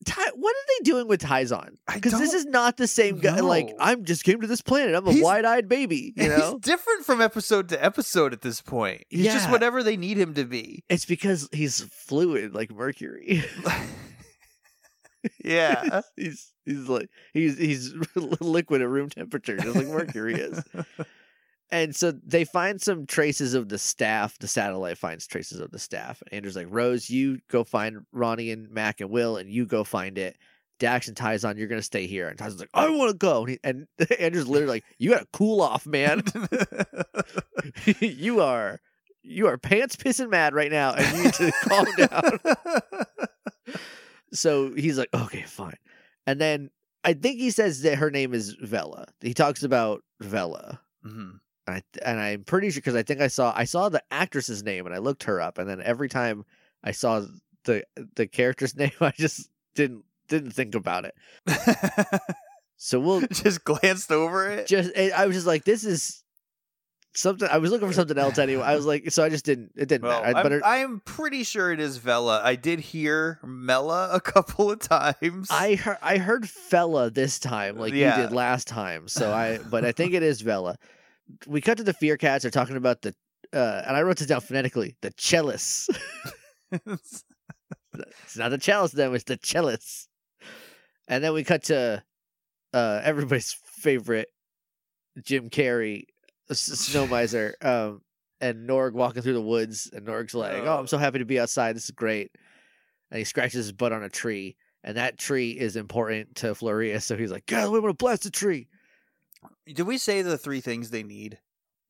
[0.06, 1.76] Ty, what are they doing with Tyzonn?
[1.94, 3.40] Because this is not the same guy.
[3.42, 3.74] Like.
[3.80, 4.96] I'm just came to this planet.
[4.96, 6.14] I'm a He's- wide-eyed baby.
[6.16, 9.04] You know, He's different from episode to episode at this point.
[9.10, 10.84] He's just whatever they need him to be.
[10.90, 13.44] it's because he's fluid like mercury.
[15.44, 16.02] yeah.
[16.16, 20.64] he's he's like he's he's liquid at room temperature, just like mercury is.
[21.70, 24.38] And so they find some traces of the staff.
[24.40, 26.22] The satellite finds traces of the staff.
[26.22, 29.84] And Andrew's like, Rose, you go find Ronny and Mack and Will, and you go
[29.84, 30.38] find it.
[30.80, 32.28] Dax and Tyzonn, you're gonna stay here.
[32.30, 33.42] And Tyzonn's like, I want to go.
[33.42, 33.88] And, he, and
[34.20, 36.22] Andrew's literally like, You gotta cool off, man.
[38.00, 38.80] you are
[39.24, 43.76] you are pants pissing mad right now, and you need to calm down.
[44.34, 45.78] So he's like, Okay, fine.
[46.26, 46.70] And then
[47.04, 49.06] I think he says that her name is Vela.
[49.22, 50.80] He talks about Vela.
[51.06, 51.40] Mhm.
[51.68, 54.64] And, I, and I'm pretty sure because I think I saw I saw the actress's
[54.64, 56.46] name and I looked her up and then every time
[56.84, 57.26] I saw
[57.66, 57.84] the
[58.16, 61.16] the character's name I just didn't didn't think about it.
[62.80, 64.68] So we'll just glanced over it.
[64.68, 66.24] just eh, I was just like this is
[67.16, 68.62] something I was looking for something else anyway.
[68.62, 70.36] I was like so I just didn't it didn't Well, matter.
[70.38, 72.40] I, I'm, but it, I'm pretty sure it is Vela.
[72.44, 75.48] I did hear Mela a couple of times.
[75.50, 78.16] I heard I heard Fella this time like Yeah.
[78.16, 79.08] you did last time.
[79.08, 80.78] So I but I think it is Vela.
[81.46, 82.44] We cut to the Fear Cats.
[82.44, 83.14] They're talking about the
[83.54, 84.96] uh, and I wrote this down phonetically.
[85.02, 85.90] The chalice.
[88.24, 90.08] It's not the chalice then, it's the chalice.
[91.08, 92.04] And then we cut to
[92.74, 94.28] uh everybody's favorite
[95.24, 96.04] Jim Carrey
[96.50, 98.02] S- snow miser um
[98.40, 101.40] and Norg walking through the woods and Norg's like, "Oh, I'm so happy to be
[101.40, 101.76] outside.
[101.76, 102.32] This is great."
[103.10, 107.06] And he scratches his butt on a tree, and that tree is important to Flurious,
[107.06, 108.68] so he's like, "God, we want to blast the tree."
[109.66, 111.40] Did we say the three things they need?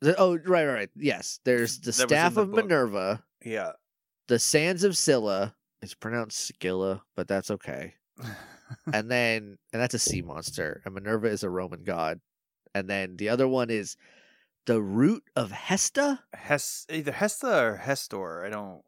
[0.02, 0.89] The- oh, right, right, right.
[0.96, 2.63] Yes, there's the That was in staff the of book.
[2.65, 3.72] Minerva, Yeah.
[4.28, 5.56] the sands of Scylla.
[5.82, 7.96] It's pronounced Scylla, but that's okay.
[8.93, 12.20] and then and that's a sea monster and minerva is a roman god
[12.76, 13.96] and then the other one is
[14.65, 18.46] the root of hesta Hes either Hesta or Hestor.
[18.46, 18.82] I don't.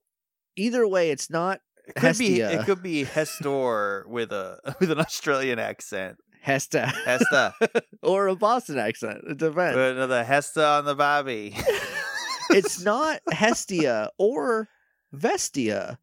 [0.57, 2.39] either way it's not It could be.
[2.39, 2.59] Hestia.
[2.61, 6.17] It could be Hestor with a with an Australian accent.
[6.41, 7.53] Hesta Hesta.
[8.03, 11.55] or a boston accent it depends Put another Hesta on the Bobby.
[12.49, 14.67] it's not hestia or
[15.15, 15.97] vestia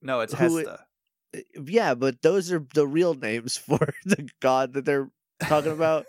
[0.00, 0.84] no, it's Who it- Hesta.
[1.64, 5.10] yeah but those are the real names for the god that they're
[5.42, 6.06] talking about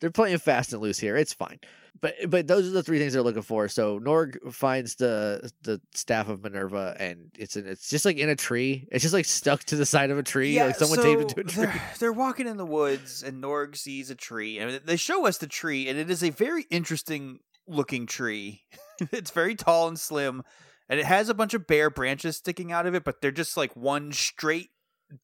[0.00, 1.16] they're playing fast and loose here.
[1.16, 1.60] It's fine.
[2.00, 3.68] But but those are the three things they're looking for.
[3.68, 8.28] So Norg finds the the staff of Minerva, and it's in, it's just like in
[8.28, 8.88] a tree.
[8.90, 10.62] It's just like stuck to the side of a tree.
[10.62, 11.64] like someone taped it to a tree.
[11.66, 15.38] They're, they're walking in the woods, and Norg sees a tree, and they show us
[15.38, 18.62] the tree, and it is a very interesting looking tree.
[19.12, 20.42] it's very tall and slim,
[20.88, 23.56] and it has a bunch of bare branches sticking out of it, but they're just
[23.56, 24.70] like one straight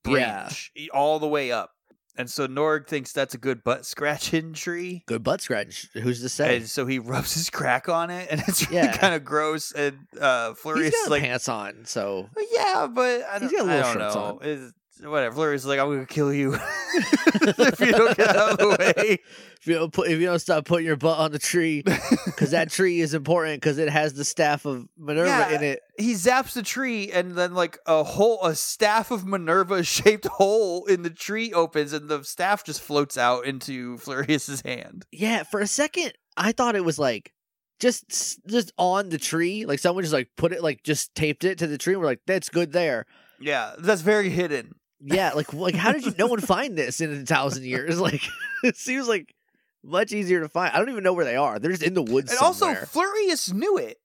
[0.02, 0.88] branch yeah.
[0.94, 1.72] all the way up.
[2.16, 5.04] And so Norg thinks that's a good butt scratching tree.
[5.06, 5.88] Good butt scratch.
[5.94, 6.56] Who's to say?
[6.56, 8.96] And so he rubs his crack on it, and it's really yeah.
[8.96, 9.72] kind of gross.
[9.72, 13.84] And uh, got like pants on, so yeah, but I don't, He's got a little
[13.84, 14.38] I don't know.
[14.42, 15.34] It's, whatever.
[15.34, 16.54] Flurious like, I'm gonna kill you
[16.94, 19.18] if you don't get out of the way.
[19.60, 22.52] If you don't put, if you don't stop putting your butt on the tree, because
[22.52, 25.80] that tree is important because it has the staff of Minerva yeah, in it.
[25.98, 30.86] He zaps the tree, and then like a hole, a staff of Minerva shaped hole
[30.86, 35.04] in the tree opens, and the staff just floats out into Flurious's hand.
[35.12, 37.32] Yeah, for a second, I thought it was like
[37.80, 41.58] just just on the tree, like someone just like put it like just taped it
[41.58, 41.94] to the tree.
[41.94, 43.06] And we're like, that's good there.
[43.40, 44.74] Yeah, that's very hidden.
[45.02, 47.98] Yeah, like like how did you no one find this in a thousand years?
[48.00, 48.22] Like
[48.62, 49.34] it seems like
[49.82, 50.74] much easier to find.
[50.74, 51.58] I don't even know where they are.
[51.58, 52.30] They're just in the woods.
[52.30, 52.80] And somewhere.
[52.80, 53.98] also, Flurious knew it.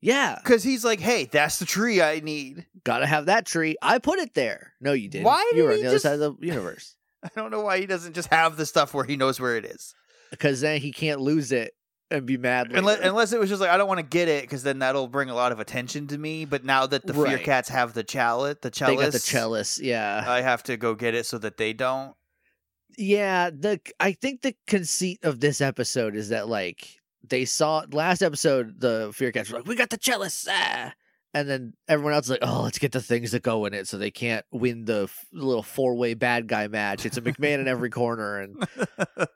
[0.00, 2.66] Yeah, because he's like, "Hey, that's the tree I need.
[2.84, 3.76] Gotta have that tree.
[3.82, 4.72] I put it there.
[4.80, 5.24] No, you didn't.
[5.24, 5.44] Why?
[5.50, 6.06] Did you were on the just...
[6.06, 6.96] other side of the universe.
[7.22, 9.64] I don't know why he doesn't just have the stuff where he knows where it
[9.64, 9.94] is.
[10.30, 11.72] Because then he can't lose it
[12.10, 12.72] and be mad.
[12.72, 15.08] Unless, unless, it was just like I don't want to get it because then that'll
[15.08, 16.44] bring a lot of attention to me.
[16.44, 17.36] But now that the right.
[17.36, 19.80] Fear Cats have the chalice, the chalice, they got the chalice.
[19.80, 22.14] Yeah, I have to go get it so that they don't.
[22.96, 28.22] Yeah, the I think the conceit of this episode is that like they saw last
[28.22, 30.92] episode the Fear Cats were like, "We got the chalice," ah!
[31.34, 33.88] and then everyone else is like, "Oh, let's get the things that go in it,"
[33.88, 37.04] so they can't win the f- little four way bad guy match.
[37.04, 38.66] It's a McMahon in every corner, and.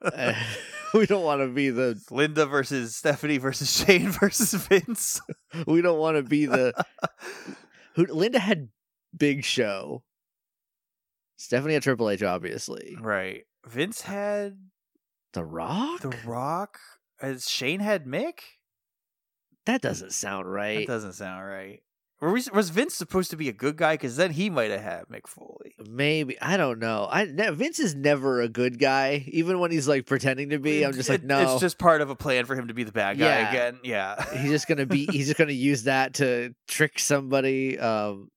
[0.02, 0.32] Uh,
[0.94, 5.20] we don't want to be the Linda versus Stephanie versus Shane versus Vince.
[5.66, 6.72] we don't want to be the
[7.94, 8.68] who Linda had
[9.16, 10.02] Big Show.
[11.36, 12.96] Stephanie had Triple H, obviously.
[13.00, 13.44] Right.
[13.66, 14.58] Vince uh, had
[15.32, 16.00] The Rock.
[16.00, 16.78] The Rock.
[17.20, 18.40] As Shane had Mick.
[19.66, 20.86] That doesn't sound right.
[20.86, 21.80] That doesn't sound right.
[22.20, 23.94] Was Vince supposed to be a good guy?
[23.94, 25.74] Because then he might have had Mick Foley.
[25.88, 27.08] Maybe I don't know.
[27.10, 30.84] I Vince is never a good guy, even when he's like pretending to be.
[30.84, 32.92] I'm just like, no, it's just part of a plan for him to be the
[32.92, 33.50] bad guy yeah.
[33.50, 33.78] again.
[33.82, 35.06] Yeah, he's just gonna be.
[35.06, 37.78] he's just gonna use that to trick somebody.
[37.78, 38.30] Um.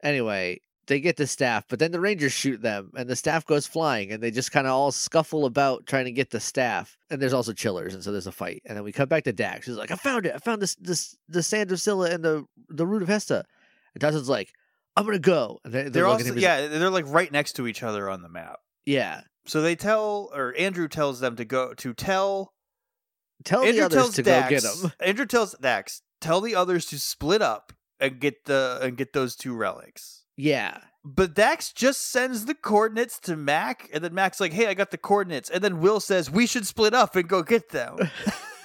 [0.00, 3.66] Anyway, they get the staff, but then the Rangers shoot them, and the staff goes
[3.66, 6.96] flying, and they just kind of all scuffle about trying to get the staff.
[7.08, 8.62] And there's also chillers, and so there's a fight.
[8.64, 9.66] And then we cut back to Dax.
[9.66, 10.34] He's like, "I found it!
[10.34, 13.44] I found this this the sand of Scylla and the the root of Hesta."
[13.94, 14.52] And Tyzonn's like,
[14.96, 17.82] "I'm gonna go." And they're, they're also yeah, like, they're like right next to each
[17.82, 18.58] other on the map.
[18.84, 19.22] Yeah.
[19.46, 22.52] So they tell, or Andrew tells them to go to tell.
[23.44, 24.92] Tell Andrew the others to Dax, go get them.
[25.00, 29.36] Andrew tells Dax, tell the others to split up and get the and get those
[29.36, 30.21] two relics.
[30.36, 30.78] Yeah.
[31.04, 34.92] But Dax just sends the coordinates to Mack, and then Mack's like, "Hey, I got
[34.92, 37.98] the coordinates," and then Will says, "We should split up and go get them."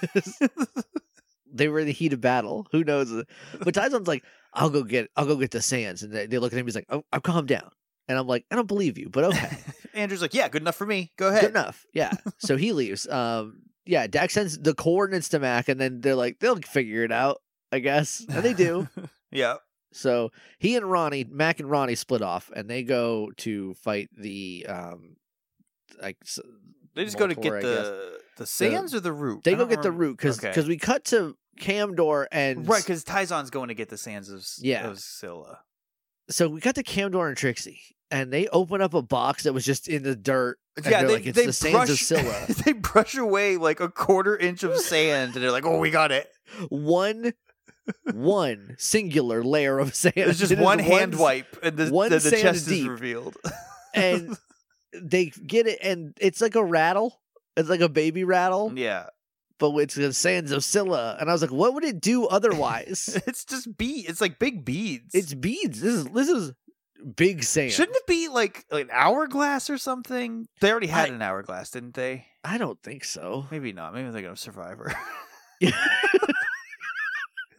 [1.52, 2.66] they were in the heat of battle.
[2.72, 3.10] Who knows?
[3.58, 4.22] But Tyzonn's like,
[4.54, 6.66] "I'll go get, I'll go get the sands," and they, they look at him.
[6.66, 7.70] He's like, "Oh, I've calm down,"
[8.06, 9.58] and I'm like, "I don't believe you, but okay."
[9.94, 11.12] Andrew's like, "Yeah, good enough for me.
[11.16, 11.84] Go ahead." Good enough.
[11.92, 12.12] Yeah.
[12.38, 13.08] so he leaves.
[13.08, 17.12] Um, yeah, Dax sends the coordinates to Mack, and then they're like, "They'll figure it
[17.12, 18.88] out." I guess, and they do.
[19.30, 19.56] yeah.
[19.92, 24.66] So he and Ronny, Mack and Ronny split off, and they go to fight the
[24.68, 25.16] um,
[26.00, 26.18] like
[26.94, 29.44] they just go to get the the sands the, or the root.
[29.44, 29.82] They go get remember.
[29.82, 30.68] the root because because okay.
[30.68, 34.88] we cut to Kamdor and right because Tyzonn's going to get the sands of yeah
[34.88, 35.60] of Scylla.
[36.30, 39.64] So we got to Kamdor and Trixie, and they open up a box that was
[39.64, 40.58] just in the dirt.
[40.84, 42.46] yeah, they, like, it's they the sands brush, of Scylla.
[42.64, 46.12] they brush away like a quarter inch of sand, and they're like, "Oh, we got
[46.12, 46.28] it."
[46.68, 47.32] One
[48.12, 50.14] one singular layer of sand.
[50.16, 52.82] There's just one hand one, wipe, and the, one the, the chest deep.
[52.82, 53.36] is revealed.
[53.94, 54.36] and
[54.92, 57.20] they get it, and it's like a rattle.
[57.56, 58.72] It's like a baby rattle.
[58.74, 59.06] Yeah.
[59.58, 63.20] But it's the sands of Scylla, and I was like, "What would it do otherwise?"
[63.26, 64.08] it's just bead.
[64.08, 65.14] It's like big beads.
[65.14, 65.80] It's beads.
[65.80, 66.52] This is this is
[67.16, 67.72] big sand.
[67.72, 70.46] Shouldn't it be like, an hourglass or something?
[70.60, 72.26] They already had I, an hourglass, didn't they?
[72.44, 73.46] I don't think so.
[73.50, 73.94] Maybe not.
[73.94, 74.94] Maybe they're gonna Survivor.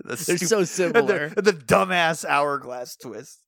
[0.09, 1.29] The They're stu- so similar.
[1.29, 3.45] The, the, dumbass hourglass twist.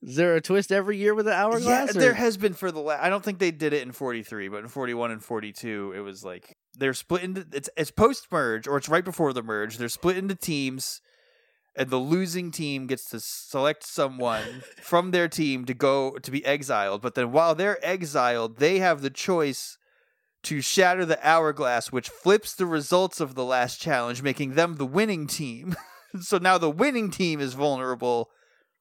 [0.00, 1.64] Is there a twist every year with an hourglass?
[1.64, 2.00] Yeah, or?
[2.00, 3.02] there has been for the last.
[3.02, 6.24] I don't think they did it in 43, but in 41 and 42, it was
[6.24, 7.44] like they're split into.
[7.52, 9.78] It's it's post merge or it's right before the merge.
[9.78, 11.00] They're split into teams,
[11.74, 16.46] and the losing team gets to select someone from their team to go to be
[16.46, 17.02] exiled.
[17.02, 19.75] But then while they're exiled, they have the choice
[20.46, 24.86] to shatter the hourglass, which flips the results of the last challenge, making them the
[24.86, 25.76] winning team.
[26.20, 28.30] so now the winning team is vulnerable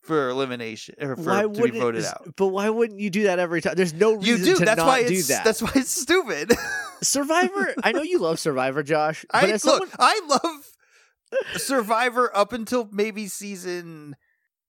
[0.02, 2.28] for elimination or for why to be voted s- out.
[2.38, 3.74] But why wouldn't you do that every time?
[3.76, 4.60] There's no You reason do.
[4.60, 5.44] to That's not why do that.
[5.44, 6.54] that's why it's stupid.
[7.02, 7.74] Survivor.
[7.84, 10.66] I know you love Survivor, Josh, but I look, someone, I love
[11.60, 14.16] Survivor up until maybe season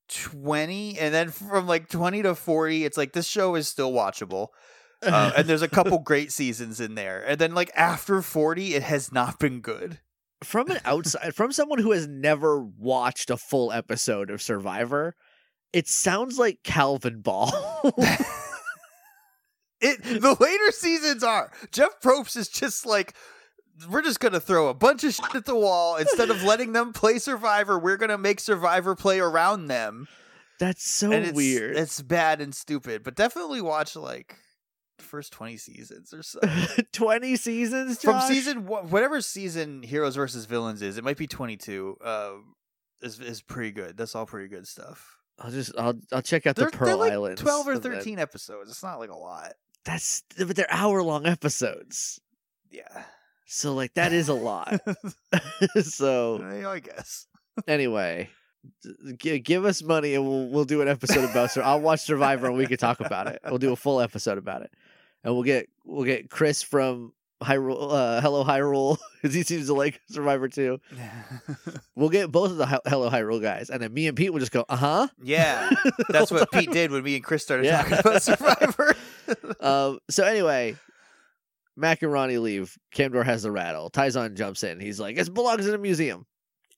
[0.08, 4.48] 20 and then from like 20 to 40 it's like this show is still watchable.
[5.06, 7.22] Uh, and there's a couple great seasons in there.
[7.26, 10.00] And then like after 40 it has not been good.
[10.42, 15.14] from an outside, from someone who has never watched a full episode of Survivor,
[15.72, 17.52] it sounds like Calvin Ball.
[19.80, 21.50] It the later seasons are.
[21.70, 23.14] Jeff Probst is just like
[23.90, 26.92] we're just gonna throw a bunch of shit at the wall instead of letting them
[26.92, 27.78] play Survivor.
[27.78, 30.08] We're gonna make Survivor play around them.
[30.58, 31.76] That's so it's, weird.
[31.76, 34.36] It's bad and stupid, but definitely watch like
[34.98, 36.40] first twenty seasons or so.
[36.92, 41.96] Twenty seasons From season whatever season Heroes versus Villains is, it might be twenty two.
[42.02, 42.32] Uh,
[43.02, 43.96] is is pretty good.
[43.96, 45.16] That's all pretty good stuff.
[45.38, 47.40] I'll just I'll I'll check out They're, the Pearl like Islands.
[47.40, 48.70] twelve or thirteen episodes.
[48.70, 49.52] It's not like a lot.
[49.84, 52.20] That's but they're hour long episodes.
[52.70, 53.04] Yeah.
[53.46, 54.80] So like that is a lot.
[55.82, 57.26] so I guess.
[57.68, 58.28] anyway,
[59.18, 62.46] g- give us money and we'll we'll do an episode about Sur- I'll watch Survivor
[62.48, 63.40] and we can talk about it.
[63.44, 64.72] We'll do a full episode about it,
[65.24, 69.74] and we'll get we'll get Chris from Hyrule, uh, Hello Hyrule, because he seems to
[69.74, 70.80] like Survivor too.
[71.94, 74.40] We'll get both of the Hy- Hello Hyrule guys, and then me and Pete will
[74.40, 75.08] just go, uh huh.
[75.22, 75.70] yeah,
[76.10, 77.82] that's what Pete did when me and Chris started Yeah.
[77.82, 78.94] talking about Survivor.
[79.60, 79.98] Um.
[80.10, 80.76] So anyway.
[81.78, 82.74] Mack and Ronny leave.
[82.94, 83.90] Kamdor has the rattle.
[83.90, 84.80] Tyzonn jumps in.
[84.80, 86.24] He's like, "It belongs in a museum."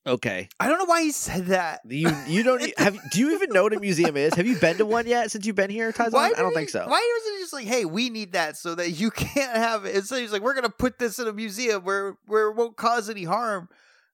[0.07, 1.81] Okay, I don't know why he said that.
[1.87, 2.97] you you don't have.
[3.11, 4.33] Do you even know what a museum is?
[4.35, 6.13] Have you been to one yet since you've been here, Tyzonn?
[6.13, 6.85] Why I don't did think so.
[6.87, 9.95] Why wasn't he just like, "Hey, we need that so that you can't have it"?
[9.95, 13.09] Instead, he's like, "We're gonna put this in a museum where where it won't cause
[13.09, 13.67] any harm."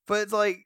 [0.07, 0.65] But it's like,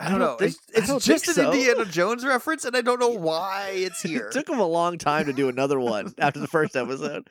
[0.00, 0.34] I don't, know.
[0.36, 1.52] think- it's it's don't just an so.
[1.52, 4.26] Indiana Jones reference, and I don't know why it's here.
[4.26, 7.30] It took him a long time to do another one after the first episode.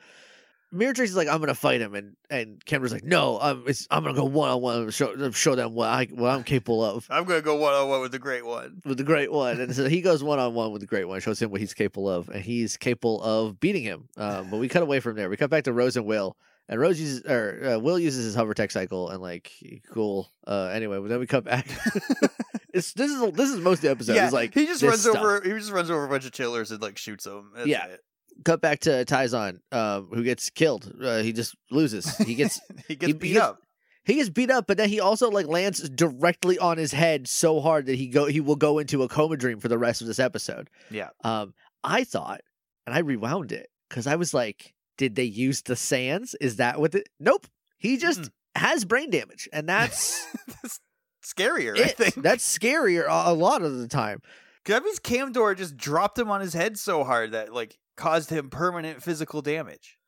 [0.74, 4.14] Miratrix's like, I'm gonna fight him, and and Kamdor's like, No, I'm it's, I'm gonna
[4.16, 7.40] go one on one, show show them what I what I'm capable of I'm gonna
[7.40, 8.82] go one on one with the great one.
[8.84, 9.60] with the great one.
[9.60, 11.72] And so he goes one on one with the great one, shows him what he's
[11.74, 14.08] capable of, and he's capable of beating him.
[14.18, 15.30] Um, but we cut away from there.
[15.30, 16.36] We cut back to Rose and Will,
[16.68, 19.50] and Rose uses or uh, Will uses his hover tech cycle, and like
[19.92, 20.30] cool.
[20.46, 21.66] Uh, anyway, but then we cut back.
[22.74, 24.16] it's this is this is most of the episode.
[24.16, 25.16] yeah, It's like he just runs stuff.
[25.16, 25.40] over.
[25.42, 27.52] He just runs over a bunch of chillers and like shoots them.
[27.56, 27.86] That's Yeah.
[27.86, 28.00] it.
[28.44, 30.92] Cut back to Tyzonn, um, who gets killed.
[31.02, 32.16] Uh, he just loses.
[32.18, 33.62] He gets he gets he beat gets- up.
[34.04, 37.60] he gets beat up, but then he also like lands directly on his head so
[37.60, 40.06] hard that he go he will go into a coma dream for the rest of
[40.06, 40.70] this episode.
[40.90, 41.08] Yeah.
[41.24, 41.52] Um,
[41.84, 42.40] I thought,
[42.86, 46.34] and I rewound it because I was like, did they use the sands?
[46.40, 46.92] Is that what?
[46.92, 47.04] The...
[47.18, 47.46] Nope.
[47.78, 48.30] He just Mm-mm.
[48.56, 50.24] has brain damage, and that's
[50.62, 50.80] That's
[51.24, 51.78] scarier.
[51.78, 54.20] I think That's scarier a, a lot of the time.
[54.64, 58.48] that means Kamdor just dropped him on his head so hard that like caused him
[58.48, 59.98] permanent physical damage.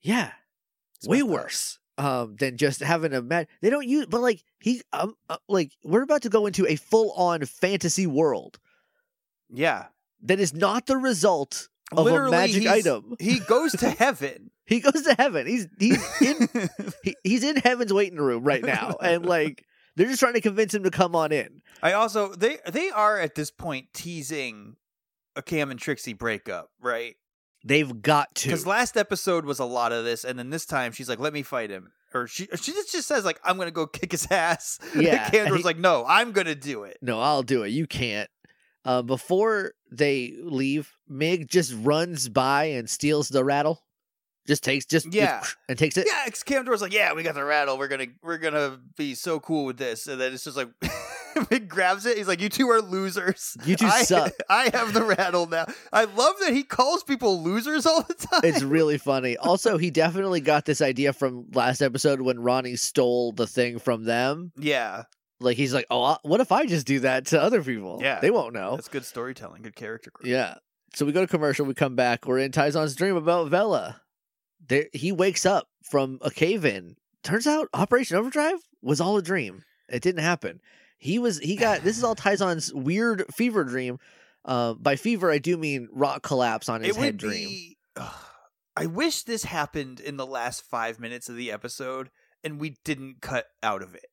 [0.00, 0.30] Yeah.
[0.98, 4.82] It's way worse um than just having a met they don't use but like he
[4.92, 8.58] um uh, like we're about to go into a full-on fantasy world
[9.50, 9.86] Yeah,
[10.22, 14.50] that is not the result of Literally, a magic item he goes to heaven.
[14.66, 16.48] he goes to heaven he's he's in
[17.02, 19.64] he, he's in heaven's waiting room right now and like
[19.96, 23.18] they're just trying to convince him to come on in I also they they are
[23.18, 24.76] at this point teasing
[25.34, 27.14] a Cam and Trixie breakup, right?
[27.64, 30.92] They've got to Because last episode was a lot of this, and then this time
[30.92, 33.70] she's like, "Let me fight him," or she she just, just says like, "I'm gonna
[33.70, 37.20] go kick his ass." Yeah, and and Kamdor's like, "No, I'm gonna do it." no
[37.20, 38.30] i'll do it you can't
[38.84, 43.82] uh, before they leave mig just runs by and steals the rattle
[44.46, 45.42] just takes just Yeah.
[45.68, 47.76] and takes it Yeah, Kamdor's like, "Yeah, we got the rattle.
[47.76, 50.68] We're gonna we're gonna be so cool with this," and then it's just like.
[51.50, 52.16] Mig grabs it.
[52.16, 53.56] He's like, "You two are losers.
[53.64, 57.42] You two I, suck." I have the rattle now." I love that he calls people
[57.42, 58.40] losers all the time.
[58.44, 59.36] It's really funny.
[59.36, 64.04] Also, he definitely got this idea from last episode when Ronny stole the thing from
[64.04, 64.52] them.
[64.56, 65.04] yeah,
[65.40, 67.98] Like he's like, "Oh, I- what if I just do that to other people?
[68.02, 68.20] Yeah.
[68.20, 70.28] they won't know." that's good storytelling, good character growth.
[70.30, 70.54] Yeah.
[70.94, 71.66] So we go to commercial.
[71.66, 72.26] We come back.
[72.26, 74.00] We're in Tyzonn's dream about Vella.
[74.68, 76.96] There, he wakes up from a cave in.
[77.22, 79.64] Turns out Operation Overdrive was all a dream.
[79.88, 80.60] It didn't happen.
[80.98, 81.38] He was.
[81.38, 81.82] He got.
[81.82, 83.98] This is all Tyzonn's weird fever dream.
[84.44, 87.48] Uh, by fever, I do mean rock collapse on his it head dream.
[87.48, 87.76] be.
[87.96, 88.14] ugh,
[88.76, 92.10] I wish this happened in the last five minutes of the episode,
[92.44, 94.06] and we didn't cut out of it.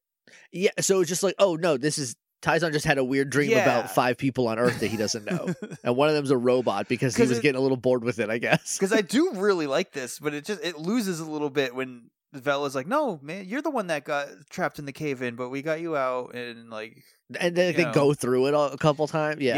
[0.51, 3.51] Yeah, so it's just like, oh no, this is Tyzon just had a weird dream
[3.51, 3.61] Yeah.
[3.63, 6.87] about five people on Earth that he doesn't know, and one of them's a robot
[6.89, 8.77] because he was it- getting a little bored with it, I guess.
[8.77, 12.09] Because I do really like this, but it just it loses a little bit when
[12.33, 15.49] Vella's like, "No, man, you're the one that got trapped in the cave in, but
[15.49, 17.03] we got you out." And like,
[17.39, 17.93] and then they know.
[17.93, 19.41] go through it all, a couple times.
[19.41, 19.57] Yeah.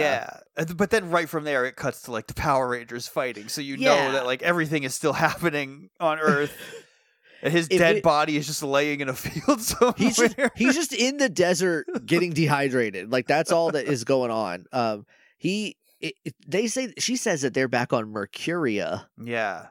[0.58, 0.66] yeah.
[0.76, 3.76] But then right from there, it cuts to like the Power Rangers fighting, so you
[3.78, 4.08] Yeah.
[4.08, 6.56] know that like everything is still happening on Earth.
[7.42, 9.94] and his If dead it- body is just laying in a field somewhere.
[9.98, 13.12] He's just he's just in the desert getting dehydrated.
[13.12, 14.66] Like that's all that is going on.
[14.72, 15.06] Um,
[15.38, 19.68] he it, it- they say she says that they're back on Mercuria, yeah.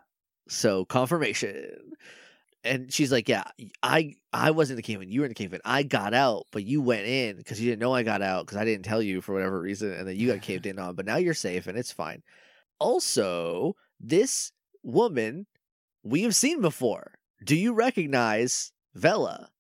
[0.49, 1.67] so confirmation.
[2.67, 3.45] And she's like, "Yeah,
[3.83, 5.11] I I wasn't in the cave in.
[5.11, 5.61] You were in the cave in.
[5.65, 8.59] I got out, but you went in because you didn't know I got out because
[8.59, 10.95] I didn't tell you for whatever reason, and then you got caved in on.
[10.95, 12.23] But now you're safe and it's fine.
[12.79, 14.53] Also, this
[14.83, 15.47] woman
[16.03, 17.15] we have seen before.
[17.45, 19.51] Do you recognize Vella?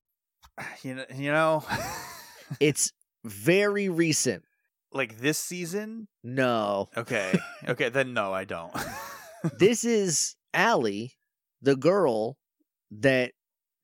[0.82, 1.64] You know, you know,
[2.60, 2.92] It's
[3.24, 4.44] very recent.
[4.92, 6.08] like this season.
[6.22, 7.38] No, Okay,
[7.68, 8.72] okay, then no, I don't.
[9.58, 11.12] this is Allie,
[11.60, 12.38] the girl
[12.90, 13.32] that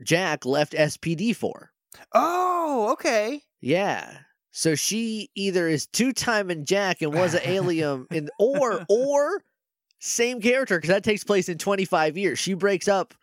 [0.03, 1.73] Jack left SPD for.
[2.13, 3.43] oh, okay.
[3.61, 4.19] Yeah.
[4.51, 9.43] So she either is two timing Jack and was an alien in or or
[9.99, 12.39] same character because that takes place in 25 years.
[12.39, 13.15] She breaks up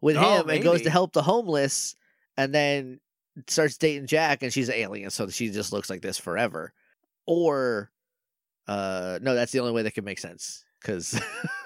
[0.00, 1.96] with Oh, him and goes to help the homeless
[2.36, 3.00] and then
[3.48, 6.72] starts dating Jack and she's an alien, so she just looks like this forever.
[7.26, 7.90] Or
[8.68, 10.64] uh no, that's the only way that could make sense.
[10.84, 11.20] Cause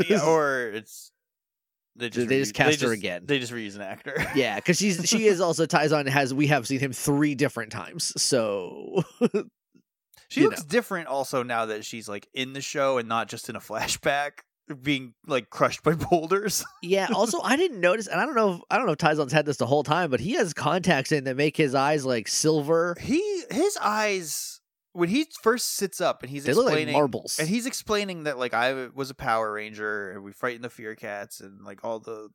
[0.08, 1.12] Yeah, or it's
[1.96, 3.22] they just They just reuse- cast her just- again.
[3.26, 4.14] They just reuse an actor.
[4.34, 8.12] yeah, because she's she is also Tyzonn has we have seen him three different times.
[8.20, 9.02] So
[10.28, 13.56] She looks different also now that she's like in the show and not just in
[13.56, 14.30] a flashback
[14.80, 16.64] being like crushed by boulders.
[16.82, 17.08] Yeah.
[17.12, 18.52] Also, I didn't notice, and I don't know.
[18.54, 21.10] If, I don't know if Tyzonn's had this the whole time, but he has contacts
[21.10, 22.96] in that make his eyes like silver.
[23.00, 24.59] he his eyes
[24.92, 27.38] when he first sits up and he's They look like explaining marbles.
[27.38, 30.94] and he's explaining that like I was a Power Ranger and we frightened the Fear
[30.96, 32.28] Cats and like all the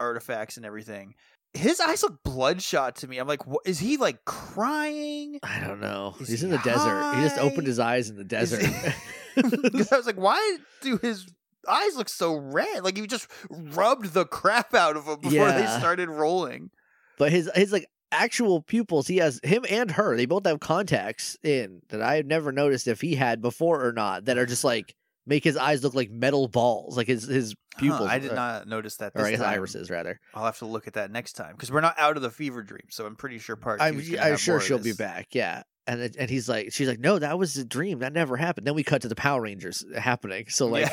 [0.00, 1.14] artifacts and everything.
[1.54, 3.16] His eyes look bloodshot to me.
[3.18, 5.38] I'm like, what, is he like crying?
[5.42, 6.14] I don't know.
[6.20, 7.14] Is He's he in the desert.
[7.16, 8.62] He just opened his eyes in the desert.
[9.34, 11.26] he- 'Cause I was like, why do his
[11.68, 12.84] eyes look so red?
[12.84, 16.70] Like he just rubbed the crap out of them before they started rolling.
[17.18, 20.16] but his his like actual pupils, he has him and her.
[20.16, 23.92] They both have contacts in that I have never noticed if he had before or
[23.92, 24.26] not.
[24.26, 24.94] That are just like
[25.26, 28.08] make his eyes look like metal balls, like his his Huh, pupils.
[28.08, 29.12] I did uh, not notice that.
[29.14, 29.50] or I guess time.
[29.52, 30.18] irises rather.
[30.34, 32.62] I'll have to look at that next time because we're not out of the fever
[32.62, 32.86] dream.
[32.88, 33.82] So I'm pretty sure part.
[33.82, 35.26] I'm, I'm sure she'll be back.
[35.32, 35.62] Yeah.
[35.86, 37.98] And it, and he's like, she's like, no, that was a dream.
[37.98, 38.66] That never happened.
[38.66, 40.46] Then we cut to the Power Rangers happening.
[40.48, 40.88] So like,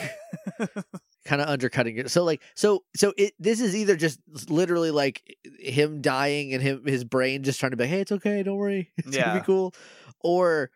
[0.59, 0.65] Yeah.
[1.25, 2.09] kind of undercutting it.
[2.11, 4.19] So like, so so it this is either just
[4.49, 8.11] literally like him dying and him his brain just trying to be, like, hey, it's
[8.11, 9.39] okay, don't worry, it's gonna Yeah.
[9.39, 9.73] be cool,
[10.19, 10.69] or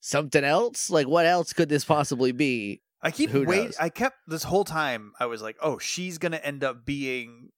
[0.00, 0.90] something else.
[0.90, 2.82] Like, what else could this possibly be?
[3.02, 3.64] I keep Who wait.
[3.64, 3.76] knows?
[3.78, 5.12] I kept this whole time.
[5.20, 7.50] I was like, oh, she's gonna end up being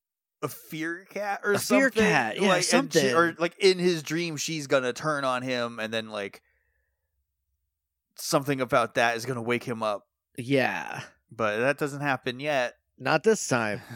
[0.43, 3.15] a fear cat or A fear cat, yeah, like, and she- something.
[3.15, 6.43] or like in his dream, she's gonna turn on him, and then like
[8.17, 10.07] something about that is gonna wake him up.
[10.39, 11.01] Yeah,
[11.31, 12.75] But that doesn't happen yet.
[12.99, 13.81] not this time.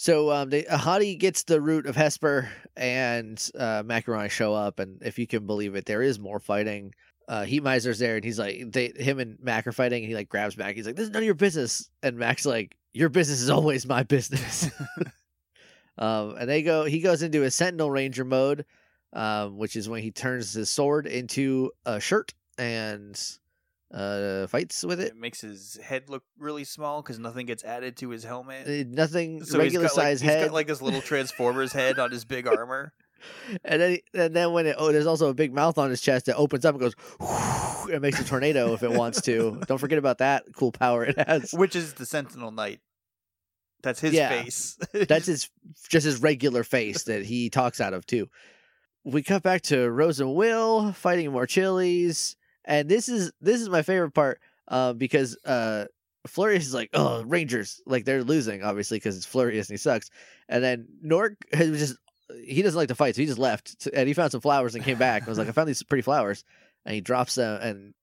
[0.00, 5.02] So um, they, Hadi gets the root of Hesper, and uh, Macaroni show up, and
[5.02, 6.94] if you can believe it, there is more fighting.
[7.26, 10.14] Uh, Heat Miser's there, and he's like, they, him and Mack are fighting, and he
[10.14, 10.76] like grabs Mack.
[10.76, 13.86] He's like, "This is none of your business," and Mack's like, "Your business is always
[13.86, 14.70] my business."
[15.98, 18.66] um, and they go, he goes into a Sentinel Ranger mode,
[19.14, 23.20] um, which is when he turns his sword into a shirt and
[23.92, 25.08] uh, fights with it.
[25.08, 28.66] It makes his head look really small because nothing gets added to his helmet.
[28.66, 30.46] Uh, Nothing So he's regular got, like, size he's head.
[30.46, 32.92] got like this little Transformers head on his big armor.
[33.64, 36.26] And then, and then when it oh, there's also a big mouth on his chest
[36.26, 36.94] that opens up and goes,
[37.92, 39.60] it makes a tornado if it wants to.
[39.66, 41.50] Don't forget about that cool power it has.
[41.50, 42.78] which is the Sentinel Knight.
[43.82, 44.28] That's his Yeah.
[44.28, 44.78] face.
[44.92, 45.50] That's his
[45.88, 48.28] just his regular face that he talks out of too.
[49.04, 52.36] We cut back to Rose and Will fighting more chillers,
[52.68, 55.86] and this is this is my favorite part uh, because uh,
[56.36, 60.10] is like, oh Rangers, like they're losing obviously because it's Flurious and he sucks,
[60.48, 61.96] and then Norg has just
[62.44, 64.84] he doesn't like to fight, so he just left and he found some flowers and
[64.84, 65.22] came back.
[65.22, 66.44] And was like, I found these pretty flowers,
[66.84, 67.94] and he drops them and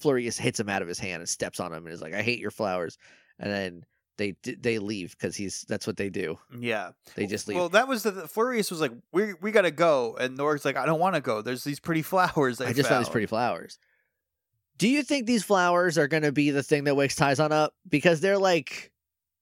[0.00, 2.22] Flurious hits him out of his hand and steps on him and is like, I
[2.22, 2.96] hate your flowers,
[3.38, 3.84] and then
[4.18, 6.38] they they leave because he's that's what they do.
[6.58, 6.90] yeah.
[7.16, 7.56] They just leave.
[7.58, 10.76] Well, that was the, the Flurious was like, we we gotta go, and Norg's like,
[10.76, 11.42] I don't want to go.
[11.42, 12.60] There's these pretty flowers.
[12.60, 13.78] I, I just found these pretty flowers.
[14.78, 17.74] Do you think these flowers are going to be the thing that wakes Tyzonn up?
[17.88, 18.90] Because they're like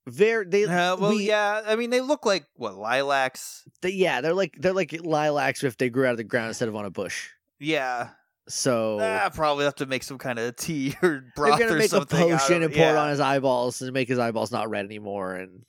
[0.06, 1.62] very they Uh, well, we- yeah.
[1.66, 3.64] I mean, they look like what lilacs.
[3.80, 6.68] they, yeah they're like they're like lilacs if they grew out of the ground instead
[6.68, 7.30] of on a bush.
[7.58, 8.08] Yeah.
[8.50, 11.76] So Ah, probably have to make some kind of tea or they're broth gonna or
[11.76, 12.32] make a something.
[12.32, 15.34] out potion and pour it on his eyeballs to make his eyeballs not red anymore,
[15.36, 15.62] and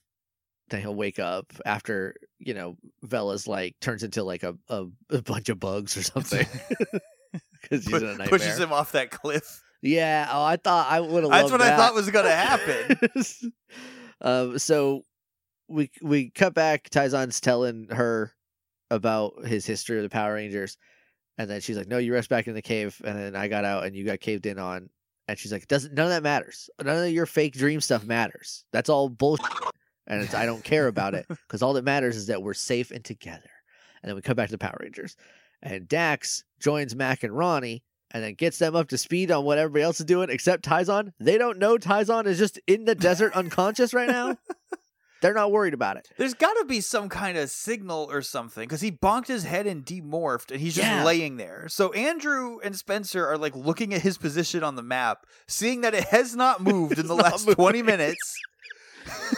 [0.69, 5.21] then he'll wake up after you know Vella's like turns into like a a, a
[5.21, 6.45] bunch of bugs or something
[7.61, 8.27] because he's in a nightmare.
[8.27, 9.61] pushes him off that cliff.
[9.83, 10.27] Yeah.
[10.31, 11.31] Oh, I thought I would have.
[11.31, 12.97] That's what I thought was gonna happen.
[14.21, 14.59] um.
[14.59, 15.03] So
[15.67, 16.89] we we cut back.
[16.89, 18.31] Tyzonn's telling her
[18.89, 20.77] about his history of the Power Rangers,
[21.41, 23.65] and then she's like, "No, you rest back in the cave." And then I got
[23.65, 24.89] out, and you got caved in on.
[25.27, 26.69] And she's like, "Doesn't none of that matters?
[26.81, 28.65] None of your fake dream stuff matters.
[28.71, 29.45] That's all bullshit."
[30.07, 32.91] And it's, I don't care about it because all that matters is that we're safe
[32.91, 33.49] and together.
[34.01, 35.15] And then we come back to the Power Rangers,
[35.61, 39.57] and Dax joins Mack and Ronny, and then gets them up to speed on what
[39.57, 41.13] everybody else is doing, except Tyzonn.
[41.19, 44.37] They don't know Tyzonn is just in the desert unconscious right now.
[45.21, 46.09] They're not worried about it.
[46.17, 49.67] There's got to be some kind of signal or something because he bonked his head
[49.67, 51.03] and demorphed, and he's just Yeah.
[51.03, 51.67] laying there.
[51.69, 55.93] So Andrew and Spencer are like looking at his position on the map, seeing that
[55.93, 58.35] it has not moved in the last 20 minutes.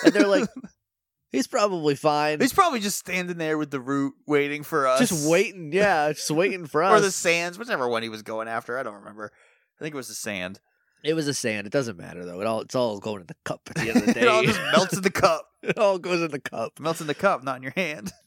[0.06, 0.48] And they're like,
[1.32, 2.40] he's probably fine.
[2.40, 5.00] He's probably just standing there with the root, waiting for us.
[5.00, 5.72] just waiting.
[5.74, 6.94] Yeah, just waiting for us.
[6.98, 8.78] or the sands, whichever one he was going after.
[8.78, 9.32] I don't remember.
[9.80, 10.60] I think it was the sand.
[11.04, 11.68] it was a sand.
[11.68, 12.40] It doesn't matter though.
[12.40, 14.22] It all it's all going in the cup at the end of the day.
[14.22, 15.48] it all just melts in the cup.
[15.64, 16.80] It all goes in the cup.
[16.80, 18.12] melts in the cup, not in your hand.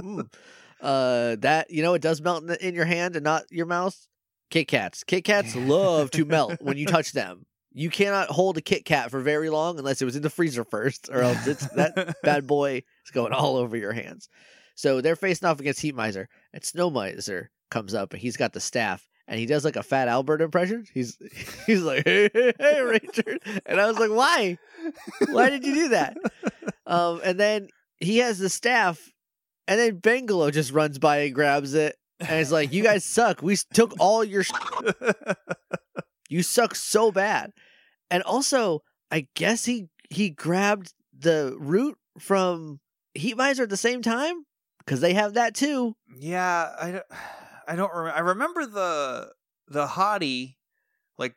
[0.00, 0.26] Mm.
[0.80, 3.66] uh, that you know it does melt in, the, in your hand and not your
[3.66, 4.06] mouth.
[4.50, 5.04] Kit Kats.
[5.04, 7.44] Kit Kats love to melt when you touch them.
[7.72, 10.64] You cannot hold a Kit Kat for very long unless it was in the freezer
[10.64, 14.28] first, or else it's that bad boy is going all over your hands.
[14.74, 18.52] So they're facing off against Heat Miser, and Snow Miser comes up and he's got
[18.52, 20.84] the staff, and he does like a Fat Albert impression.
[20.92, 21.16] He's
[21.66, 24.58] he's like, "Hey, hey, hey, Ranger," and I was like, "Why?
[25.30, 26.16] Why did you do that?"
[26.86, 27.68] Um, and then
[28.00, 29.12] he has the staff,
[29.68, 33.42] and then Benglo just runs by and grabs it, and it's like, "You guys suck.
[33.42, 34.42] We took all your.
[34.42, 34.50] Sh-
[36.28, 37.52] you suck so bad."
[38.10, 42.80] And also, I guess he he grabbed the root from
[43.14, 44.44] Heat Miser at the same time
[44.80, 45.94] because they have that too.
[46.18, 47.04] yeah, I don't,
[47.70, 48.16] I don't remember.
[48.16, 49.32] I remember the
[49.68, 50.56] the hottie,
[51.18, 51.34] like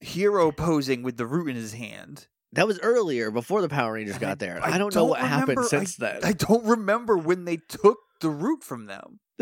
[0.00, 2.26] hero posing with the root in his hand.
[2.52, 4.60] That was earlier before the Power Rangers got there.
[4.62, 6.20] I I, don't, know don't what happened remember- since then.
[6.22, 9.18] I don't remember when they took the root from them.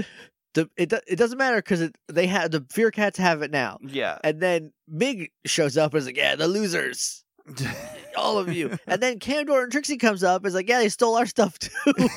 [0.55, 3.79] the, it it doesn't matter because they have the Fear Cats have it now.
[3.83, 4.19] Yeah.
[4.25, 7.25] And then Mig shows up and is like, "Yeah, the losers,
[8.17, 10.89] all of you." and then Kamdor and Trixie comes up and is like, "Yeah, they
[10.89, 11.93] stole our stuff too."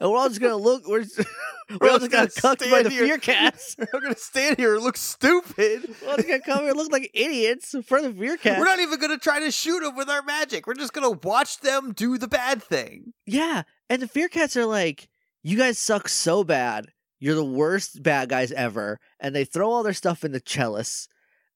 [0.00, 0.86] and we're all just gonna look.
[0.88, 1.18] We're just,
[1.80, 3.06] we're all just gonna gonna cucked by the here.
[3.06, 3.76] Fear Cats.
[3.92, 5.94] We're gonna stand here and look stupid.
[6.02, 8.58] we're all just gonna come here and look like idiots for the Fear Cats.
[8.58, 10.66] We're not even gonna try to shoot them with our magic.
[10.66, 13.12] We're just gonna watch them do the bad thing.
[13.26, 15.08] Yeah, and the Fear Cats are like,
[15.42, 16.86] "You guys suck so bad.
[17.18, 21.06] You're the worst bad guys ever." And they throw all their stuff in the chalice,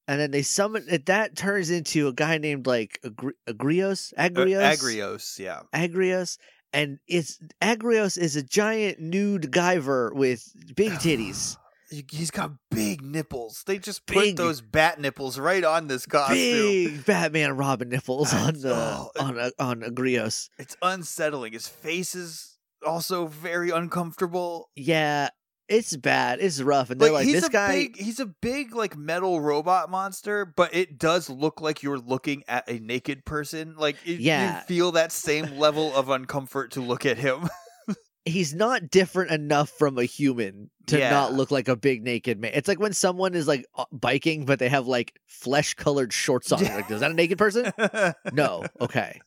[0.07, 0.85] and then they summon.
[0.89, 5.61] It, that turns into a guy named like Agri- Agrios, Agrios, Uh, Agrios, yeah.
[5.73, 6.37] Agrios,
[6.75, 10.43] and it's Agrios is a giant nude Guyver with
[10.75, 11.57] big titties,
[11.89, 13.63] He- He's got big nipples.
[13.65, 16.35] They just put Big- those bat nipples right on this costume.
[16.35, 20.49] big Batman Robin nipples on the Oh, on uh, on Agrios.
[20.57, 21.53] It's unsettling.
[21.53, 24.69] His face is also very uncomfortable.
[24.75, 25.29] Yeah,
[25.67, 26.39] it's bad.
[26.41, 27.71] It's rough, and they're like, he's this a guy.
[27.71, 32.43] big he's a big like metal robot monster, but it does look like you're looking
[32.47, 33.75] at a naked person.
[33.77, 34.59] Like it, Yeah.
[34.59, 37.49] you feel that same level of uncomfort to look at him.
[38.25, 41.09] he's not different enough from a human to Yeah.
[41.11, 42.51] not look like a big naked man.
[42.53, 46.51] It's like when someone is like uh, biking, but they have like flesh colored shorts
[46.51, 46.63] on.
[46.63, 47.71] Like, is that a naked person?
[48.33, 48.65] no.
[48.81, 49.19] Okay.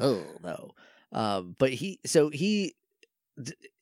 [0.00, 0.70] Oh no.
[1.12, 2.74] Um, but he, so he,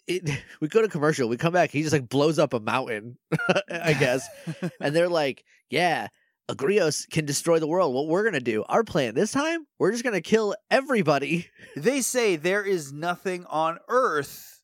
[0.07, 0.29] it,
[0.61, 1.29] we go to commercial.
[1.29, 1.71] We come back.
[1.71, 3.19] He just like blows up a mountain,
[3.71, 4.29] I guess.
[4.81, 6.09] and they're like, "Yeah,
[6.51, 7.95] Agrios can destroy the world.
[7.95, 8.65] What we're gonna do?
[8.69, 9.67] Our plan this time?
[9.79, 14.61] We're just gonna kill everybody." they say there is nothing on Earth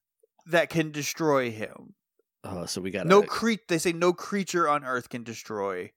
[0.46, 1.94] that can destroy him.
[2.44, 5.90] Oh, so we got No cre- they say no creature on Earth can destroy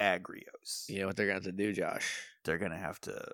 [0.00, 0.88] Agrios.
[0.88, 2.20] You know what they're gonna have to do, Josh?
[2.44, 3.32] They're gonna have to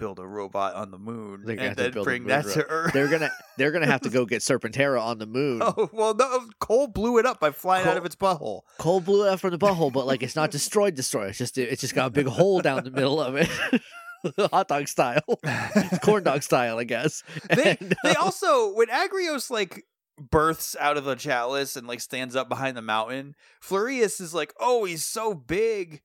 [0.00, 2.66] build a robot on the moon They're gonna and have to then bring that to
[2.68, 2.92] Earth.
[2.92, 5.62] They're gonna they're gonna have to go get Serpentera on the moon.
[5.70, 6.48] Oh well, no.
[6.58, 8.62] Cole blew it up by flying out of its butthole.
[8.78, 11.28] Cole blew it out from the butthole, but like it's not destroyed, destroyed.
[11.28, 13.48] It's just it's just got a big hole down the middle of it,
[14.50, 15.22] hot dog style,
[16.02, 17.22] corn dog style, I guess.
[17.50, 19.84] they And, they um, also when Agrios like
[20.18, 24.52] births out of the chalice and like stands up behind the mountain, Flurious is like,
[24.58, 26.00] oh, he's so big.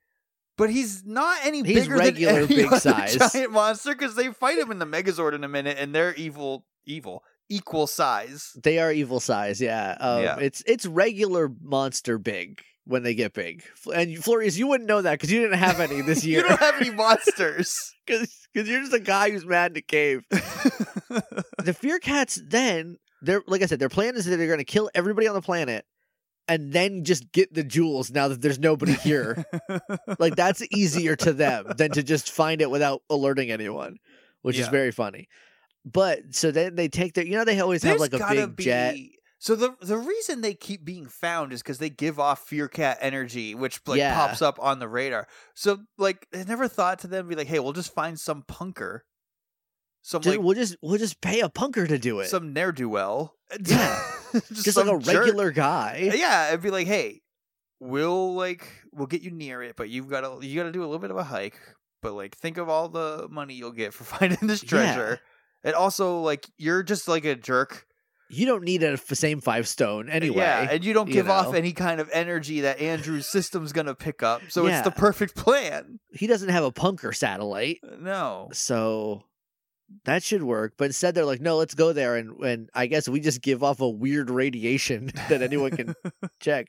[0.58, 3.18] But he's not any He's bigger regular than any big other size.
[3.34, 6.66] giant monster because they fight him in the Megazord in a minute, and they're evil,
[6.86, 8.52] evil, equal size.
[8.64, 9.60] they are evil size.
[9.60, 10.38] Yeah, um, Yeah.
[10.40, 12.62] it's it's regular monster big.
[12.88, 13.64] when they get big.
[13.94, 16.42] And Flurious, you wouldn't know that because you didn't have any this year.
[16.44, 17.94] you don't have any monsters.
[18.06, 20.22] Because you're just a guy who's mad in a cave.
[20.30, 24.64] the Fear Cats then they're like I said, their plan is that they're going to
[24.64, 25.84] kill everybody on the planet
[26.48, 29.44] and then just get the jewels now that there's nobody here.
[30.20, 33.98] like that's easier to them than to just find it without alerting anyone,
[34.42, 35.28] which is very funny.
[35.86, 38.96] But so then they take their, you know, they always have like a big jet.
[39.38, 42.98] So the the reason they keep being found is because they give off fear cat
[43.02, 44.16] energy, which like Yeah.
[44.16, 45.28] pops up on the radar.
[45.54, 49.02] So like, I never thought to them be like, hey, we'll just find some punker,
[50.02, 52.90] some like we'll just we'll just pay a punker to do it, some ne'er do
[52.90, 54.02] well, Yeah.
[54.50, 55.20] just, just like a jerk.
[55.26, 56.10] regular guy.
[56.12, 57.22] Uh, yeah, it'd be like, hey,
[57.80, 60.82] we'll like we'll get you near it, but you've got to you got to do
[60.82, 61.60] a little bit of a hike.
[62.02, 64.70] But like, think of all the money you'll get for finding this Yeah.
[64.70, 65.20] treasure.
[65.64, 67.88] And also, like, you're just like a jerk
[68.30, 70.38] You don't need a f- same five stone anyway.
[70.38, 73.96] Yeah, and you don't you give off any kind of energy that Andrew's system's gonna
[73.96, 74.42] pick up.
[74.50, 74.78] So Yeah.
[74.80, 76.00] it's the perfect plan.
[76.12, 77.80] he doesn't have a punker satellite.
[78.00, 78.50] No.
[78.54, 79.24] So
[80.06, 80.74] that should work.
[80.78, 82.16] But instead, they're like, no, let's go there.
[82.16, 85.96] And, and I guess we just give off a weird radiation that anyone can
[86.40, 86.68] check.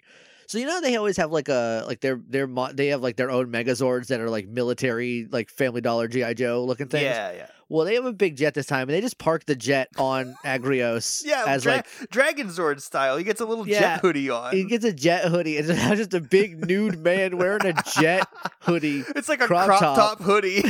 [0.48, 3.16] So you know they always have like a like their their mo- they have like
[3.16, 7.02] their own Megazords that are like military like Family Dollar GI Joe looking things.
[7.02, 7.46] Yeah, yeah.
[7.68, 10.36] Well, they have a big jet this time, and they just park the jet on
[10.44, 13.16] Agrios Yeah, as dra- like Dragon Zord style.
[13.16, 13.80] He gets a little Yeah.
[13.80, 14.52] jet hoodie on.
[14.54, 18.28] he gets a jet hoodie and it's just a big nude man wearing a jet
[18.60, 19.96] hoodie, it's like a crop crop, top.
[19.96, 20.22] top.
[20.22, 20.62] hoodie.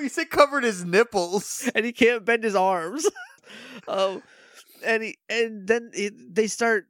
[0.00, 1.70] We said covered his nipples.
[1.74, 3.08] and he can't bend his arms.
[3.88, 4.22] um,
[4.84, 6.86] and he and then it, they start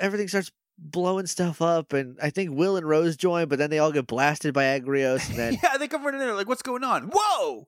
[0.00, 3.78] everything starts blowing stuff up, and I think Will and Rose join, but then they
[3.78, 6.62] all get blasted by Agrios, and then yeah, they come running in there like, what's
[6.62, 7.10] going on?
[7.14, 7.66] Whoa!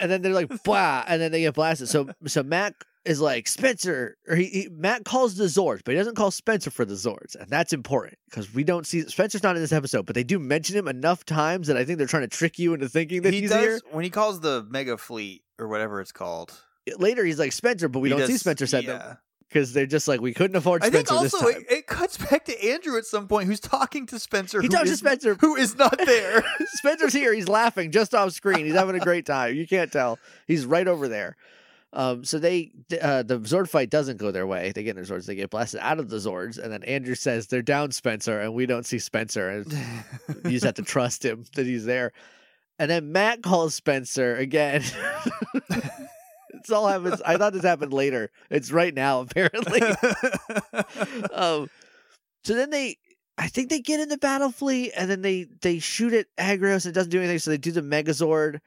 [0.00, 1.88] and then they're like blah, and then they get blasted.
[1.88, 5.98] So so Mack is like Spencer, or he, he Mack calls the Zords, but he
[5.98, 9.56] doesn't call Spencer for the Zords, and that's important because we don't see Spencer's not
[9.56, 12.22] in this episode, but they do mention him enough times that I think they're trying
[12.22, 13.80] to trick you into thinking that he he's does here.
[13.90, 16.52] when he calls the mega fleet or whatever it's called.
[16.98, 19.84] Later, he's like Spencer, but we he don't see does- Spencer send them because they're
[19.86, 20.98] just like we couldn't afford Spencer.
[20.98, 24.18] I think also it, it cuts back to Andrew at some point, who's talking to
[24.18, 24.62] Spencer.
[24.62, 25.34] He talks to Spencer.
[25.40, 26.42] who is not there.
[26.74, 27.32] Spencer's here.
[27.34, 28.64] He's laughing just off screen.
[28.64, 29.54] He's having a great time.
[29.54, 30.18] You can't tell.
[30.46, 31.36] He's right over there.
[31.94, 34.72] Um, so they uh, the Zord fight doesn't go their way.
[34.72, 35.26] They get in their Zords.
[35.26, 38.54] They get blasted out of the Zords, and then Andrew says they're down Spencer, and
[38.54, 39.50] we don't see Spencer.
[39.50, 39.72] And
[40.44, 42.12] you just have to trust him that he's there.
[42.78, 44.82] And then Mack calls Spencer again.
[46.54, 47.20] it's all happens.
[47.22, 48.30] I thought this happened later.
[48.50, 49.82] It's right now, apparently.
[51.32, 51.68] um,
[52.44, 52.96] so then they,
[53.36, 56.86] I think they get in the battle fleet, and then they they shoot at Agrios.
[56.86, 57.38] and It doesn't do anything.
[57.38, 58.60] So they do the Megazord,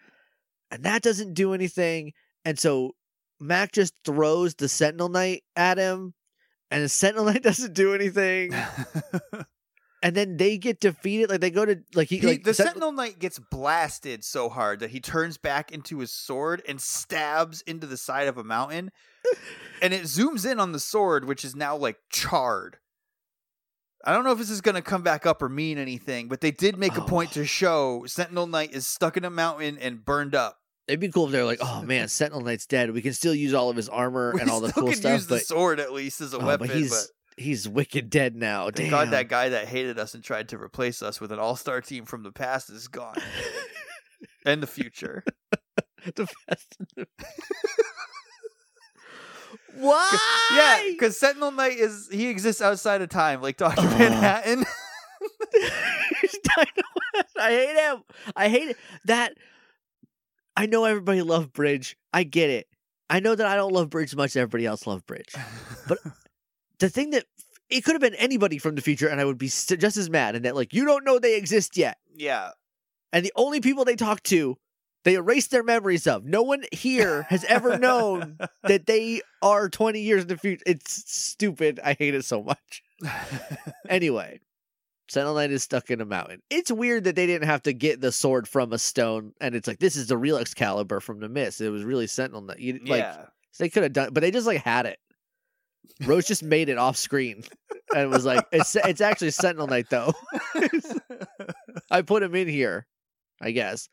[0.70, 2.14] and that doesn't do anything.
[2.46, 2.94] And so
[3.40, 6.14] Mack just throws the Sentinel Knight at him,
[6.72, 8.54] and the Sentinel Knight doesn't do anything.
[10.04, 11.32] And then they get defeated.
[11.32, 14.50] Like they go to like he, He- like the Sen- Sentinel Knight gets blasted so
[14.50, 18.44] hard that he turns back into his sword and stabs into the side of a
[18.44, 18.92] mountain.
[19.82, 22.78] and it zooms in on the sword, which is now like charred.
[24.06, 26.40] I don't know if this is going to come back up or mean anything, but
[26.40, 27.08] they did make a oh.
[27.08, 27.42] point Oh.
[27.42, 30.60] to show Sentinel Knight is stuck in a mountain and burned up.
[30.88, 32.92] It'd be cool if they're like, oh man, Sentinel Knight's dead.
[32.92, 35.14] We can still use all of his armor We and all the cool can stuff,
[35.14, 36.68] use the but, sword at least as a oh, weapon.
[36.68, 38.66] but he's he's wicked dead now.
[38.66, 38.90] Thank Damn.
[38.92, 42.06] God that guy that hated us and tried to replace us with an all-star team
[42.06, 43.18] from the past is gone.
[44.46, 45.24] and the future.
[46.16, 46.28] the
[46.96, 47.08] the-
[49.78, 50.18] Why?
[50.54, 54.00] Yeah, because Sentinel Knight is he exists outside of time, like Doctor Ugh.
[54.00, 54.66] Manhattan.
[57.38, 58.04] I hate him.
[58.36, 58.78] I hate it.
[59.06, 59.34] That
[60.58, 61.98] I know everybody loved Bridge.
[62.14, 62.68] I get it.
[63.10, 65.34] I know that I don't love Bridge as much as everybody else loved Bridge.
[65.88, 66.00] But-
[66.80, 67.24] The thing that
[67.70, 70.36] it could have been anybody from the future, and I would be just as mad.
[70.36, 71.98] And that like you don't know they exist yet.
[72.14, 72.50] yeah,
[73.14, 74.58] and the only people they talk to
[75.06, 80.02] they erase their memories of no one here has ever known that they are 20
[80.02, 82.84] years in the future it's stupid i hate it so much
[83.90, 84.40] anyway
[85.08, 88.02] sentinel knight is stuck in a mountain it's weird that they didn't have to get
[88.02, 91.30] the sword from a stone and it's like this is the real excalibur from the
[91.30, 93.26] mist it was really sentinel knight you, like yeah.
[93.60, 95.00] they could have done but they just like had it
[96.06, 97.44] rose just made it off screen
[97.96, 100.12] and was like it's it's actually sentinel knight though
[101.90, 102.88] I put him in here,
[103.42, 103.90] I guess.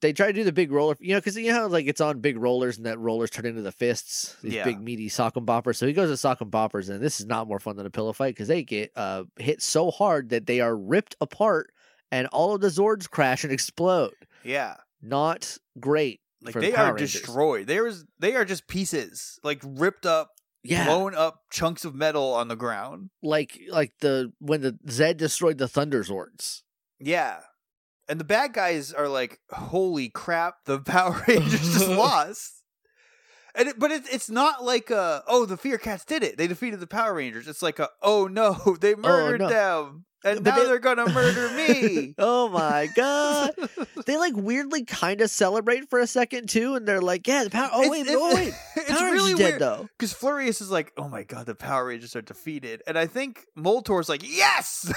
[0.00, 2.00] They try to do the big roller, you know, because you know how like it's
[2.00, 4.64] on big rollers and that rollers turn into the fists, these Yeah.
[4.64, 5.76] big meaty sock and boppers.
[5.76, 7.90] So he goes to sock and boppers, and this is not more fun than a
[7.90, 11.72] pillow fight because they get uh, hit so hard that they are ripped apart,
[12.10, 14.14] and all of the Zords crash and explode.
[14.42, 14.76] yeah.
[15.02, 16.20] Not great.
[16.42, 17.12] Like the they Power are Rangers.
[17.12, 17.66] destroyed.
[17.66, 20.30] There is they are just pieces, like ripped up
[20.64, 23.10] Yeah, blown up chunks of metal on the ground.
[23.22, 26.62] like like the when the Zed destroyed the Thunder Zords.
[27.00, 27.40] Yeah.
[28.12, 32.62] And the bad guys are like, holy crap, the Power Rangers just lost.
[33.54, 36.36] And it, but it, it's not like a, oh, the Fear Cats did it.
[36.36, 37.48] They defeated the Power Rangers.
[37.48, 39.48] It's like a, oh no, they oh, murdered no.
[39.48, 40.04] them.
[40.24, 42.14] And But now they- are going to murder me.
[42.18, 43.52] Oh my god!
[44.06, 47.50] they like weirdly kind of celebrate for a second too, and they're like, "Yeah, the
[47.50, 49.60] power." Oh wait, it- oh wait, it's Power Rangers really dead weird.
[49.62, 49.88] though.
[49.98, 52.82] Because Flurious is like, oh my god, the Power Rangers are defeated.
[52.86, 54.92] And I think Moltor's like, yes!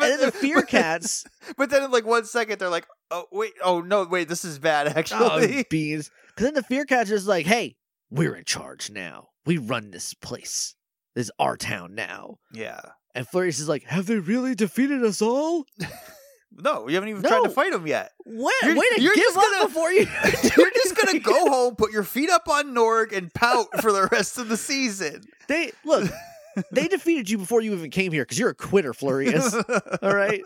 [0.00, 1.24] But, And then the Fear but- Cats,
[1.56, 4.58] But then in like one second, they're like, oh, wait, oh no, wait, this is
[4.58, 5.64] bad oh actually.
[5.70, 6.10] beans.
[6.28, 7.76] Because then the Fear Cats is like, "Hey,
[8.10, 9.28] we're in charge now.
[9.46, 10.74] We run this place.
[11.14, 12.80] This is our town now." yeah.
[13.14, 15.64] And Flurious is like, "Have they really defeated us all?
[16.52, 18.10] No, you haven't even tried to fight them yet.
[18.24, 18.52] What?
[18.64, 20.00] You're- Way to you're give just up gonna- before you.
[20.56, 24.08] You're just gonna go home, put your feet up on Norg, and pout for the
[24.10, 25.22] rest of the season.
[25.46, 26.10] They look.
[26.72, 29.54] They defeated you before you even came here because you're a quitter, Flurious.
[30.02, 30.42] All right.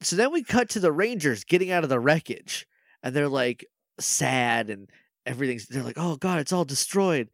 [0.00, 2.66] So then we cut to the Rangers getting out of the wreckage,
[3.02, 3.66] and they're like
[3.98, 4.88] sad and
[5.24, 5.66] everything's.
[5.66, 7.30] They're like, "Oh God, it's all destroyed.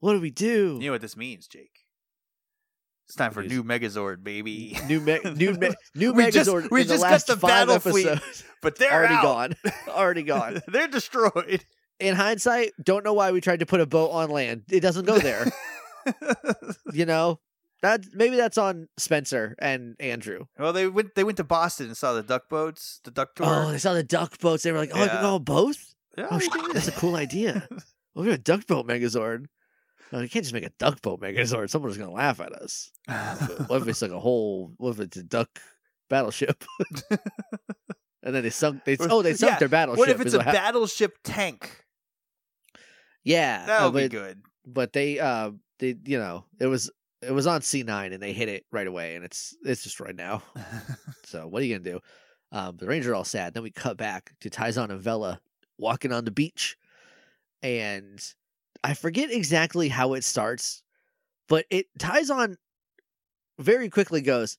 [0.00, 1.70] What do we do?" You know what this means, Jake?
[3.06, 4.78] It's time for new Megazord, baby.
[4.86, 7.78] New me- new me- new We just- Megazord we in the just got the battle
[7.78, 8.08] fleet.
[8.62, 9.22] But they're already out.
[9.22, 9.54] gone.
[9.88, 10.62] already gone.
[10.68, 11.64] they're destroyed.
[12.00, 14.62] In hindsight, don't know why we tried to put a boat on land.
[14.70, 15.44] It doesn't go there.
[16.92, 17.40] you know
[17.82, 20.46] that maybe that's on Spencer and Andrew.
[20.58, 21.14] well, they went.
[21.14, 23.46] They went to Boston and saw the duck boats, the duck tour.
[23.48, 24.62] Oh, they saw the duck boats.
[24.62, 27.16] They were like, "Oh, I can go on both." yeah, Oh, shit, that's a cool
[27.16, 27.68] idea.
[28.14, 29.46] We're gonna duck boat Megazord.
[30.12, 31.68] No, you can't just make a duck boat Megazord.
[31.68, 32.90] Someone's gonna laugh at us.
[33.66, 34.72] What if it's like a whole?
[34.76, 35.48] What if it's a duck
[36.08, 36.64] battleship?
[38.22, 38.84] and then they sunk.
[38.84, 39.98] They oh, they sunk Yeah, their battleship.
[39.98, 41.84] what if it's a battleship tank?
[43.24, 44.42] yeah, that would uh, be good.
[44.64, 46.90] but they uh they you know it was
[47.22, 50.16] it was on C nine and they hit it right away and it's it's destroyed
[50.16, 50.42] now.
[51.24, 52.00] So what are you gonna do?
[52.52, 53.54] Um, the Rangers are all sad.
[53.54, 55.40] Then we cut back to Tyzonn and Vella
[55.78, 56.76] walking on the beach,
[57.62, 58.20] and
[58.84, 60.82] I forget exactly how it starts,
[61.48, 62.56] but it Tyzonn
[63.58, 64.58] very quickly goes,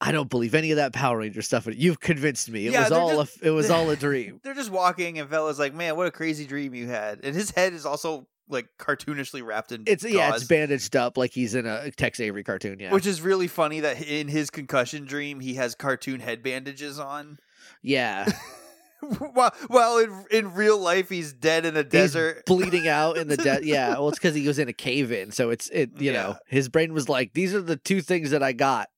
[0.00, 1.66] "I don't believe any of that Power Ranger stuff.
[1.70, 2.66] You've convinced me.
[2.68, 5.28] It Yeah, was all just- a, it was all a dream." They're just walking, and
[5.28, 8.66] Vella's like, "Man, what a crazy dream you had!" And his head is also like
[8.78, 12.78] cartoonishly wrapped in It's yeah, it's bandaged up like he's in a Tex Avery cartoon.
[12.78, 16.98] Yeah, which is really funny that in his concussion dream he has cartoon head bandages
[16.98, 17.38] on.
[17.82, 18.30] yeah,
[19.32, 22.44] while while in in real life he's dead in a He's desert.
[22.46, 23.64] bleeding out in the desert.
[23.64, 25.90] Yeah, well, it's because he was in a cave in, so it's it.
[26.00, 26.22] You Yeah.
[26.22, 28.88] know, his brain was like, "These are the two things that I got."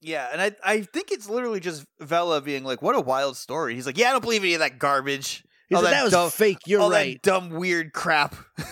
[0.00, 3.74] Yeah, and I I think it's literally just Vella being like, "What a wild story."
[3.74, 5.44] He's like, "Yeah, I don't believe any of that garbage.
[5.68, 6.58] He's All like, that "That was dumb- fake.
[6.66, 8.34] You're all right." that dumb weird crap."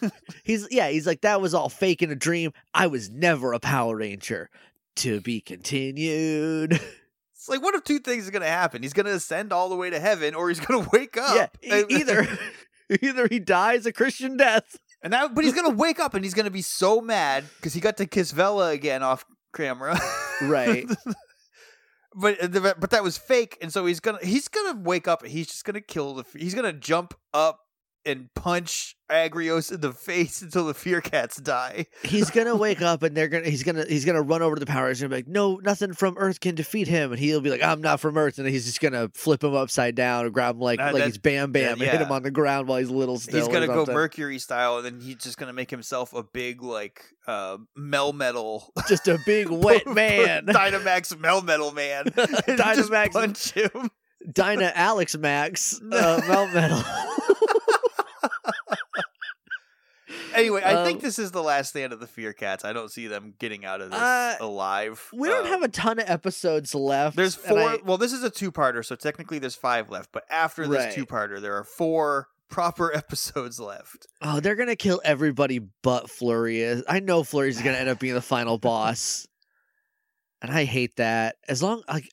[0.44, 2.52] He's yeah, he's like, "That was all fake in a dream.
[2.74, 4.50] I was never a Power Ranger."
[4.96, 6.80] To be continued.
[7.38, 8.82] It's like, one of two things is gonna happen?
[8.82, 11.56] He's gonna ascend all the way to heaven, or he's gonna wake up.
[11.62, 12.26] yeah, e- either
[13.02, 14.76] either he dies a Christian death.
[15.02, 17.78] And that, but he's gonna wake up and he's gonna be so mad because he
[17.80, 19.24] got to kiss Vella again off
[19.54, 19.96] camera.
[20.42, 20.86] Right.
[22.14, 25.30] but uh, but that was fake, and so he's gonna he's gonna wake up and
[25.30, 27.60] he's just gonna kill the he's gonna jump up
[28.06, 31.86] and punch Agrios in the face until the Fear Cats die.
[32.02, 34.66] He's gonna wake up and they're gonna he's gonna he's gonna run over to the
[34.66, 37.50] Power Rangers and be like, "No, nothing from Earth can defeat him." And he'll be
[37.50, 40.54] like, "I'm not from Earth," and he's just gonna flip him upside down or grab
[40.56, 42.68] him like Uh, like that- he's Bam Bam yeah, and hit him on the ground
[42.68, 43.38] while he's little still.
[43.40, 43.94] he's or gonna go something.
[43.94, 49.08] Mercury style, and then he's just gonna make himself a big like uh Melmetal just
[49.08, 50.46] a big wet man.
[50.46, 52.06] Dynamax Melmetal man.
[52.16, 53.90] and just Dynamax- punch him.
[54.32, 56.82] Dinah Alex Max uh, Melt Metal.
[60.36, 62.64] Anyway, I Um, think this is the last stand of the Fear Cats.
[62.64, 65.08] I don't see them getting out of this Uh, alive.
[65.12, 67.16] we don't have a Um, ton of episodes left.
[67.16, 67.58] There's four.
[67.58, 70.10] I- well, this is a two-parter, so technically there's five left.
[70.12, 70.94] But after this Right.
[70.94, 74.06] two-parter, there are four proper episodes left.
[74.22, 76.82] oh, they're gonna kill everybody but Flurious.
[76.88, 79.26] I know Flurious is gonna end up being the final boss,
[80.42, 81.36] and I hate that.
[81.48, 82.08] As long like,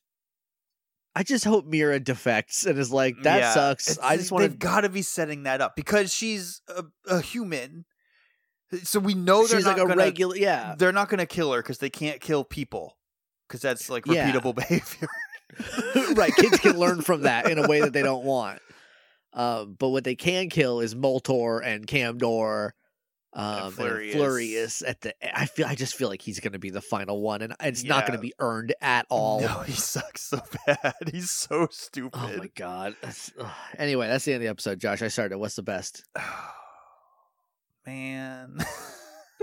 [1.16, 4.58] I just hope Mira defects and is like, "That Yeah, sucks." I just want They've
[4.58, 7.86] got to be setting that up because she's a, a human,
[8.84, 10.76] so we know they're She's not like a gonna, regular, yeah.
[10.78, 12.98] They're not going to kill her because they can't kill people
[13.48, 14.32] because that's like Yeah.
[14.32, 15.08] repeatable behavior.
[16.16, 18.60] right, kids can learn from that in a way that they don't want.
[19.34, 22.72] Um, but what they can kill is Moltor and Kamdor,
[23.34, 24.16] um, and Flurious.
[24.16, 25.14] Flurious at the.
[25.38, 25.66] I feel.
[25.66, 28.18] I just feel like he's going to be the final one, and it's not going
[28.18, 29.42] to be earned at all.
[29.42, 30.94] No, he sucks so bad.
[31.12, 32.20] He's so stupid.
[32.22, 32.96] Oh my god.
[33.02, 33.32] That's.
[33.78, 34.80] Anyway, that's the end of the episode.
[34.80, 35.38] Josh, I started.
[35.40, 36.04] What's the best?
[37.86, 38.58] Man.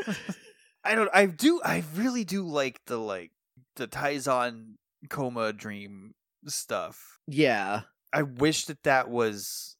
[0.84, 1.10] I don't.
[1.12, 1.60] I do.
[1.64, 3.32] I really do like the like
[3.76, 4.74] the Tyzonn
[5.08, 6.14] coma dream
[6.46, 7.18] stuff.
[7.26, 7.82] Yeah.
[8.12, 9.76] I wish that that was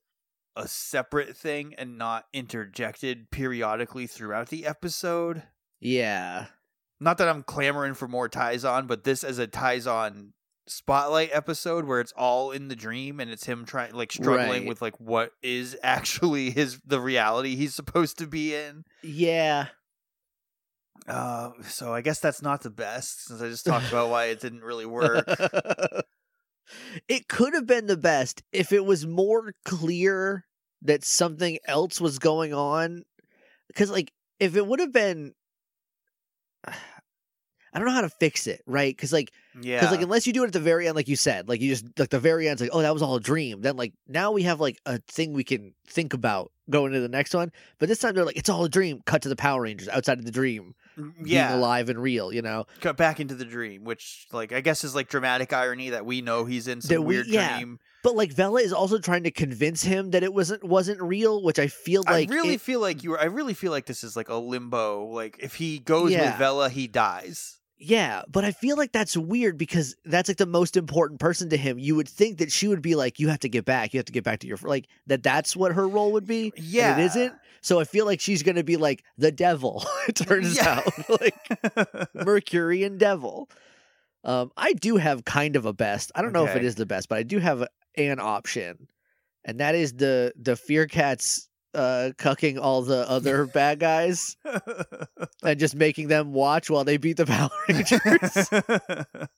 [0.57, 5.43] a separate thing and not interjected periodically throughout the episode.
[5.81, 6.47] Yeah.
[7.01, 10.33] Not that I'm clamoring for more Tyzonn, but this as a Tyzonn
[10.71, 14.67] spotlight episode where it's all in the dream and it's him trying like struggling Right.
[14.67, 18.85] with like what is actually his the reality he's supposed to be in.
[19.03, 19.67] Yeah.
[21.09, 24.41] Uh, so I guess that's not the best since I just talked about why it
[24.41, 25.27] didn't really work.
[27.09, 30.45] it could have been the best if it was more clear
[30.83, 33.05] that something else was going on.
[33.67, 35.35] Because, like, if it would have been.
[37.73, 38.95] I don't know how to fix it, right?
[38.95, 41.17] Because, like, yeah, Because like unless you do it at the very end, like you
[41.17, 43.61] said, like you just like the very end's like, oh, that was all a dream.
[43.63, 47.09] Then like now we have like a thing we can think about going to the
[47.09, 47.51] next one.
[47.79, 49.01] But this time they're like, it's all a dream.
[49.07, 52.33] Cut to the Power Rangers outside of the dream, mm, being yeah, alive and real.
[52.33, 55.91] You know, cut back into the dream, which like I guess is like dramatic irony
[55.91, 57.57] that we know he's in some That we- weird yeah.
[57.59, 57.81] dream.
[58.05, 61.59] but like Vella is also trying to convince him that it wasn't wasn't real, which
[61.59, 63.11] I feel like I really it- feel like you.
[63.11, 65.07] Were, I really feel like this is like a limbo.
[65.07, 66.31] Like if he goes Yeah.
[66.31, 67.57] with Vella, he dies.
[67.83, 71.57] Yeah, but I feel like that's weird because that's like the most important person to
[71.57, 71.79] him.
[71.79, 73.95] You would think that she would be like, "You have to get back.
[73.95, 76.27] You have to get back to your fr-" like that." That's what her role would
[76.27, 76.53] be.
[76.57, 77.35] Yeah, it isn't.
[77.63, 79.85] So I feel like she's gonna be like the devil.
[80.09, 80.83] It turns Yeah.
[80.87, 83.49] out like Mercurian devil.
[84.25, 86.13] Um, I do have kind of a best.
[86.15, 87.67] I don't know if it is the best, but I do have
[87.97, 88.89] an option,
[89.45, 94.37] and that is the the Fear Cats uh cucking all the other bad guys
[95.43, 98.49] and just making them watch while they beat the Power Rangers.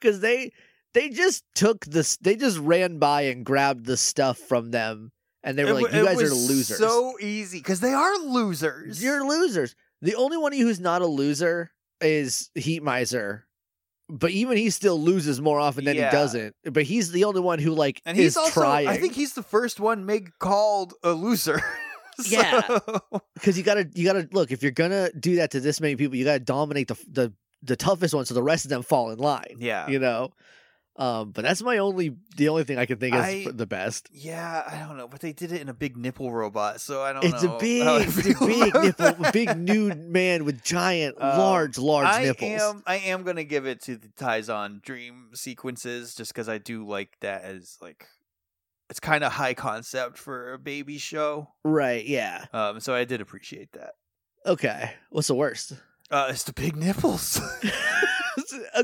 [0.00, 0.52] Because they
[0.94, 5.58] they just took this they just ran by and grabbed the stuff from them and
[5.58, 6.78] they were It like you guys are losers.
[6.78, 9.02] So easy because they are losers.
[9.02, 9.74] you're losers.
[10.00, 11.70] The only one of you who's not a loser
[12.00, 13.46] is heat miser
[14.08, 16.10] but even he still loses more often than Yeah.
[16.10, 18.60] he doesn't but he's the only one who like and he's is also.
[18.60, 21.60] trying I think he's the first one Mig called a loser.
[22.26, 22.62] Yeah.
[23.34, 26.16] Because you gotta you gotta look if you're gonna do that to this many people
[26.16, 27.32] you gotta dominate the the
[27.62, 29.88] the toughest one so the rest of them fall in line yeah.
[29.88, 30.30] you know
[30.98, 34.08] um but that's my only the only thing i can think is I- the best
[34.12, 37.12] Yeah, I don't know, but they did it in a big nipple robot, so I
[37.12, 37.56] don't It's know.
[37.56, 42.24] a big, it's a big nipple, big nude man with giant, Um, large, large I
[42.24, 42.60] nipples.
[42.60, 46.86] am I am gonna give it to the Tyzonn dream sequences just because I do
[46.86, 48.06] like that as like
[48.90, 51.48] it's kind of high concept for a baby show.
[51.62, 52.04] Right?
[52.06, 52.46] Yeah.
[52.52, 53.92] Um, so I did appreciate that.
[54.46, 54.92] Okay.
[55.10, 55.74] What's the worst?
[56.10, 57.38] Uh, it's the big nipples.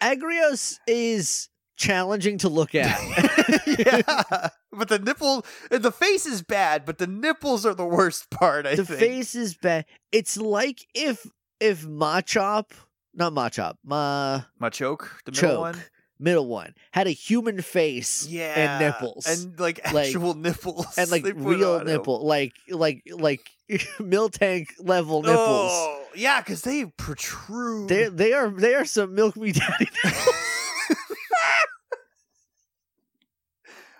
[0.00, 3.00] Ag- Agrios is challenging to look at.
[3.66, 8.66] yeah, but the nipple, the face is bad, but the nipples are the worst part.
[8.66, 8.88] I think.
[8.88, 9.12] the think.
[9.12, 9.84] face is bad.
[10.12, 11.26] It's like if
[11.60, 12.70] if Machop,
[13.14, 15.82] not Machop, Ma Machoke, the middle Choke, one.
[16.18, 21.10] middle one had a human face Yeah, and nipples and like Like- actual nipples, and
[21.10, 21.86] like real on him.
[21.88, 23.40] nipple, like like like
[24.00, 25.38] milk tank level nipples.
[25.72, 27.88] Oh, yeah, because they protrude.
[27.88, 29.88] They they are they are some milk me daddy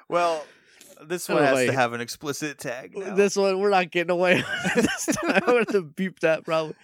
[0.08, 0.44] well,
[1.06, 1.66] this Oh, one has wait.
[1.66, 2.96] to have an explicit tag.
[2.96, 3.14] Now.
[3.14, 4.36] This one we're not getting away
[4.76, 5.42] with this time.
[5.46, 6.74] I'm gonna beep that probably.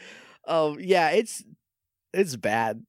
[0.46, 1.42] Um, yeah, it's
[2.12, 2.82] it's bad.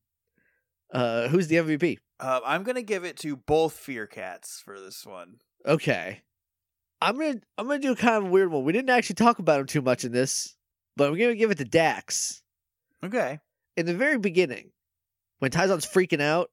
[0.93, 1.97] Uh, who's the MVP?
[2.19, 5.35] Uh, I'm gonna give it to both Fear Cats for this one.
[5.65, 6.21] Okay,
[7.01, 8.63] I'm gonna I'm gonna do kind of a weird one.
[8.63, 10.55] We didn't actually talk about him too much in this,
[10.97, 12.41] but I'm gonna give it to Dax.
[13.03, 13.39] Okay.
[13.77, 14.71] In the very beginning,
[15.39, 16.49] when Tyzonn's freaking out,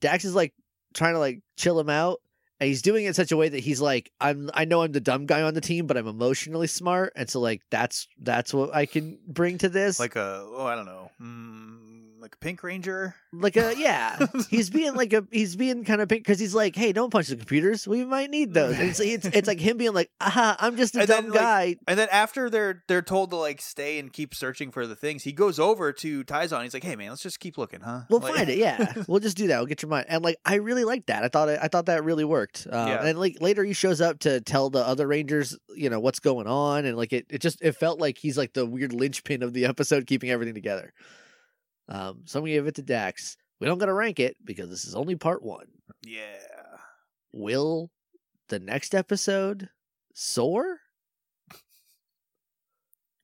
[0.00, 0.52] Dax is like
[0.92, 2.20] trying to like chill him out,
[2.58, 4.92] and he's doing it in such a way that he's like, "I'm I know I'm
[4.92, 8.52] the dumb guy on the team, but I'm emotionally smart, and so like that's that's
[8.52, 11.85] what I can bring to this." Like a oh I don't know, mm,
[12.26, 13.14] like a Pink Ranger.
[13.32, 14.18] like a yeah.
[14.50, 17.28] He's being like a he's being kind of pink because he's like hey don't punch
[17.28, 17.86] the computers.
[17.86, 18.76] We might need those.
[18.78, 21.30] And it's, it's, it's like him being like aha i'm just a And then, dumb
[21.32, 21.76] like, guy.
[21.86, 25.22] And then after they're they're told to like stay and keep searching for the things,
[25.22, 26.62] he goes over to Tyzonn.
[26.64, 28.02] He's like, "Hey man, let's just keep looking, huh?
[28.10, 28.58] we'll Like- find it.
[28.58, 28.92] Yeah.
[29.06, 29.58] We'll just do that.
[29.58, 30.06] We'll get your mind.
[30.08, 31.22] And like i really like that.
[31.22, 32.66] I thought it, i thought that really worked.
[32.70, 33.04] Um, Yeah.
[33.06, 36.46] and like later he shows up to tell the other rangers you know what's going
[36.48, 36.84] on.
[36.86, 39.66] And like it, it just it felt like he's like the weird linchpin of the
[39.66, 40.92] episode keeping everything together
[41.88, 44.84] um so i'm gonna give it to dax we don't gotta rank it because this
[44.84, 45.66] is only part one.
[46.04, 46.22] Yeah.
[47.32, 47.90] will
[48.48, 49.70] the next episode
[50.14, 50.80] soar?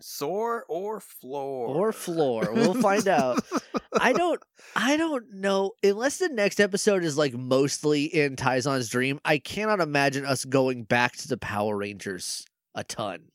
[0.01, 1.69] Soar or floor?
[1.69, 2.53] Or floor.
[2.53, 3.45] We'll find out.
[4.01, 4.41] I don't
[4.75, 5.73] i don't know.
[5.83, 10.85] Unless the next episode is like mostly in Tyzonn's dream i cannot imagine us going
[10.85, 12.45] back to the power rangers
[12.75, 13.27] a ton.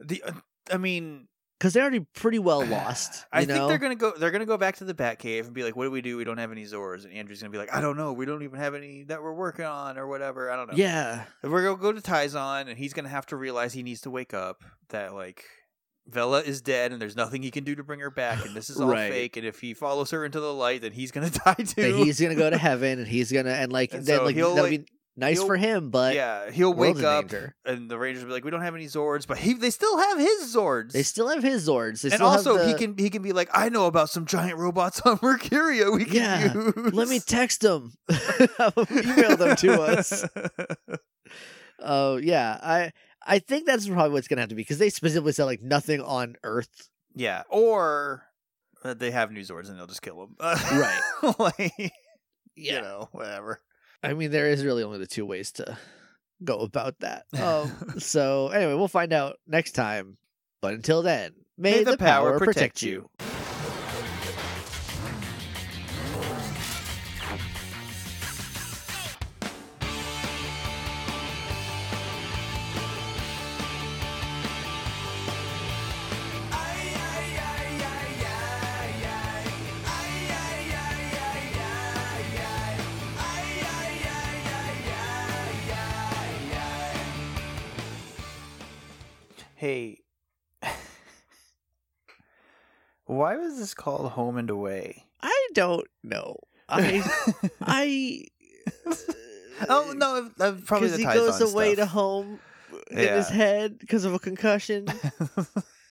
[0.00, 0.32] The uh,
[0.70, 1.28] I mean,
[1.58, 3.24] because they're already pretty well lost.
[3.32, 4.12] I you think they're gonna go.
[4.16, 6.16] They're gonna go back to the Batcave and be like, "What do we do?
[6.16, 8.12] We don't have any Zords." And Andrew's gonna be like, "I don't know.
[8.12, 10.50] We don't even have any that we're working on or whatever.
[10.50, 13.72] I don't know." Yeah, we're gonna go to Tyzonn, and he's gonna have to realize
[13.72, 14.62] he needs to wake up.
[14.90, 15.44] That like
[16.08, 18.70] Vella is dead, and there's nothing he can do to bring her back, and this
[18.70, 19.10] is all Right.
[19.10, 19.36] fake.
[19.36, 21.82] And if he follows her into the light, then he's gonna die too.
[21.82, 24.36] that he's gonna go to heaven, and he's gonna and like And then so like
[24.36, 24.86] he'll, like- be
[25.16, 27.30] nice he'll- for him, but yeah, he'll wake up,
[27.64, 29.96] and the Rangers will be like, "We don't have any Zords," but he they still
[29.98, 30.92] have his Zords.
[30.92, 32.02] they still have his Zords.
[32.02, 34.58] They and also have he can he can be like, "I know about some giant
[34.58, 37.92] robots on Mercuria we can Yeah, use." Let me text them.
[38.90, 40.24] Email them to us.
[41.78, 42.92] Oh yeah, I
[43.26, 46.00] I think that's probably what's gonna have to be because they specifically said like nothing
[46.00, 46.88] on Earth.
[47.14, 48.24] Yeah, or
[48.84, 50.36] uh, they have new Zords and they'll just kill them.
[50.40, 51.00] Right.
[51.38, 51.72] like,
[52.54, 53.60] Yeah, you know, whatever.
[54.06, 55.76] I mean there is really only the two ways to
[56.44, 57.24] go about that.
[57.36, 60.16] Um, so anyway, we'll find out next time.
[60.62, 63.10] But until then, may, the, power, protect you.
[63.18, 63.26] Hey,
[93.16, 95.04] why was this called Home and Away?
[95.22, 96.36] I don't know.
[96.68, 97.02] I
[97.60, 98.24] I.
[99.68, 102.40] oh no, uh, probably because he goes away to home
[102.90, 104.86] in his head because of a concussion.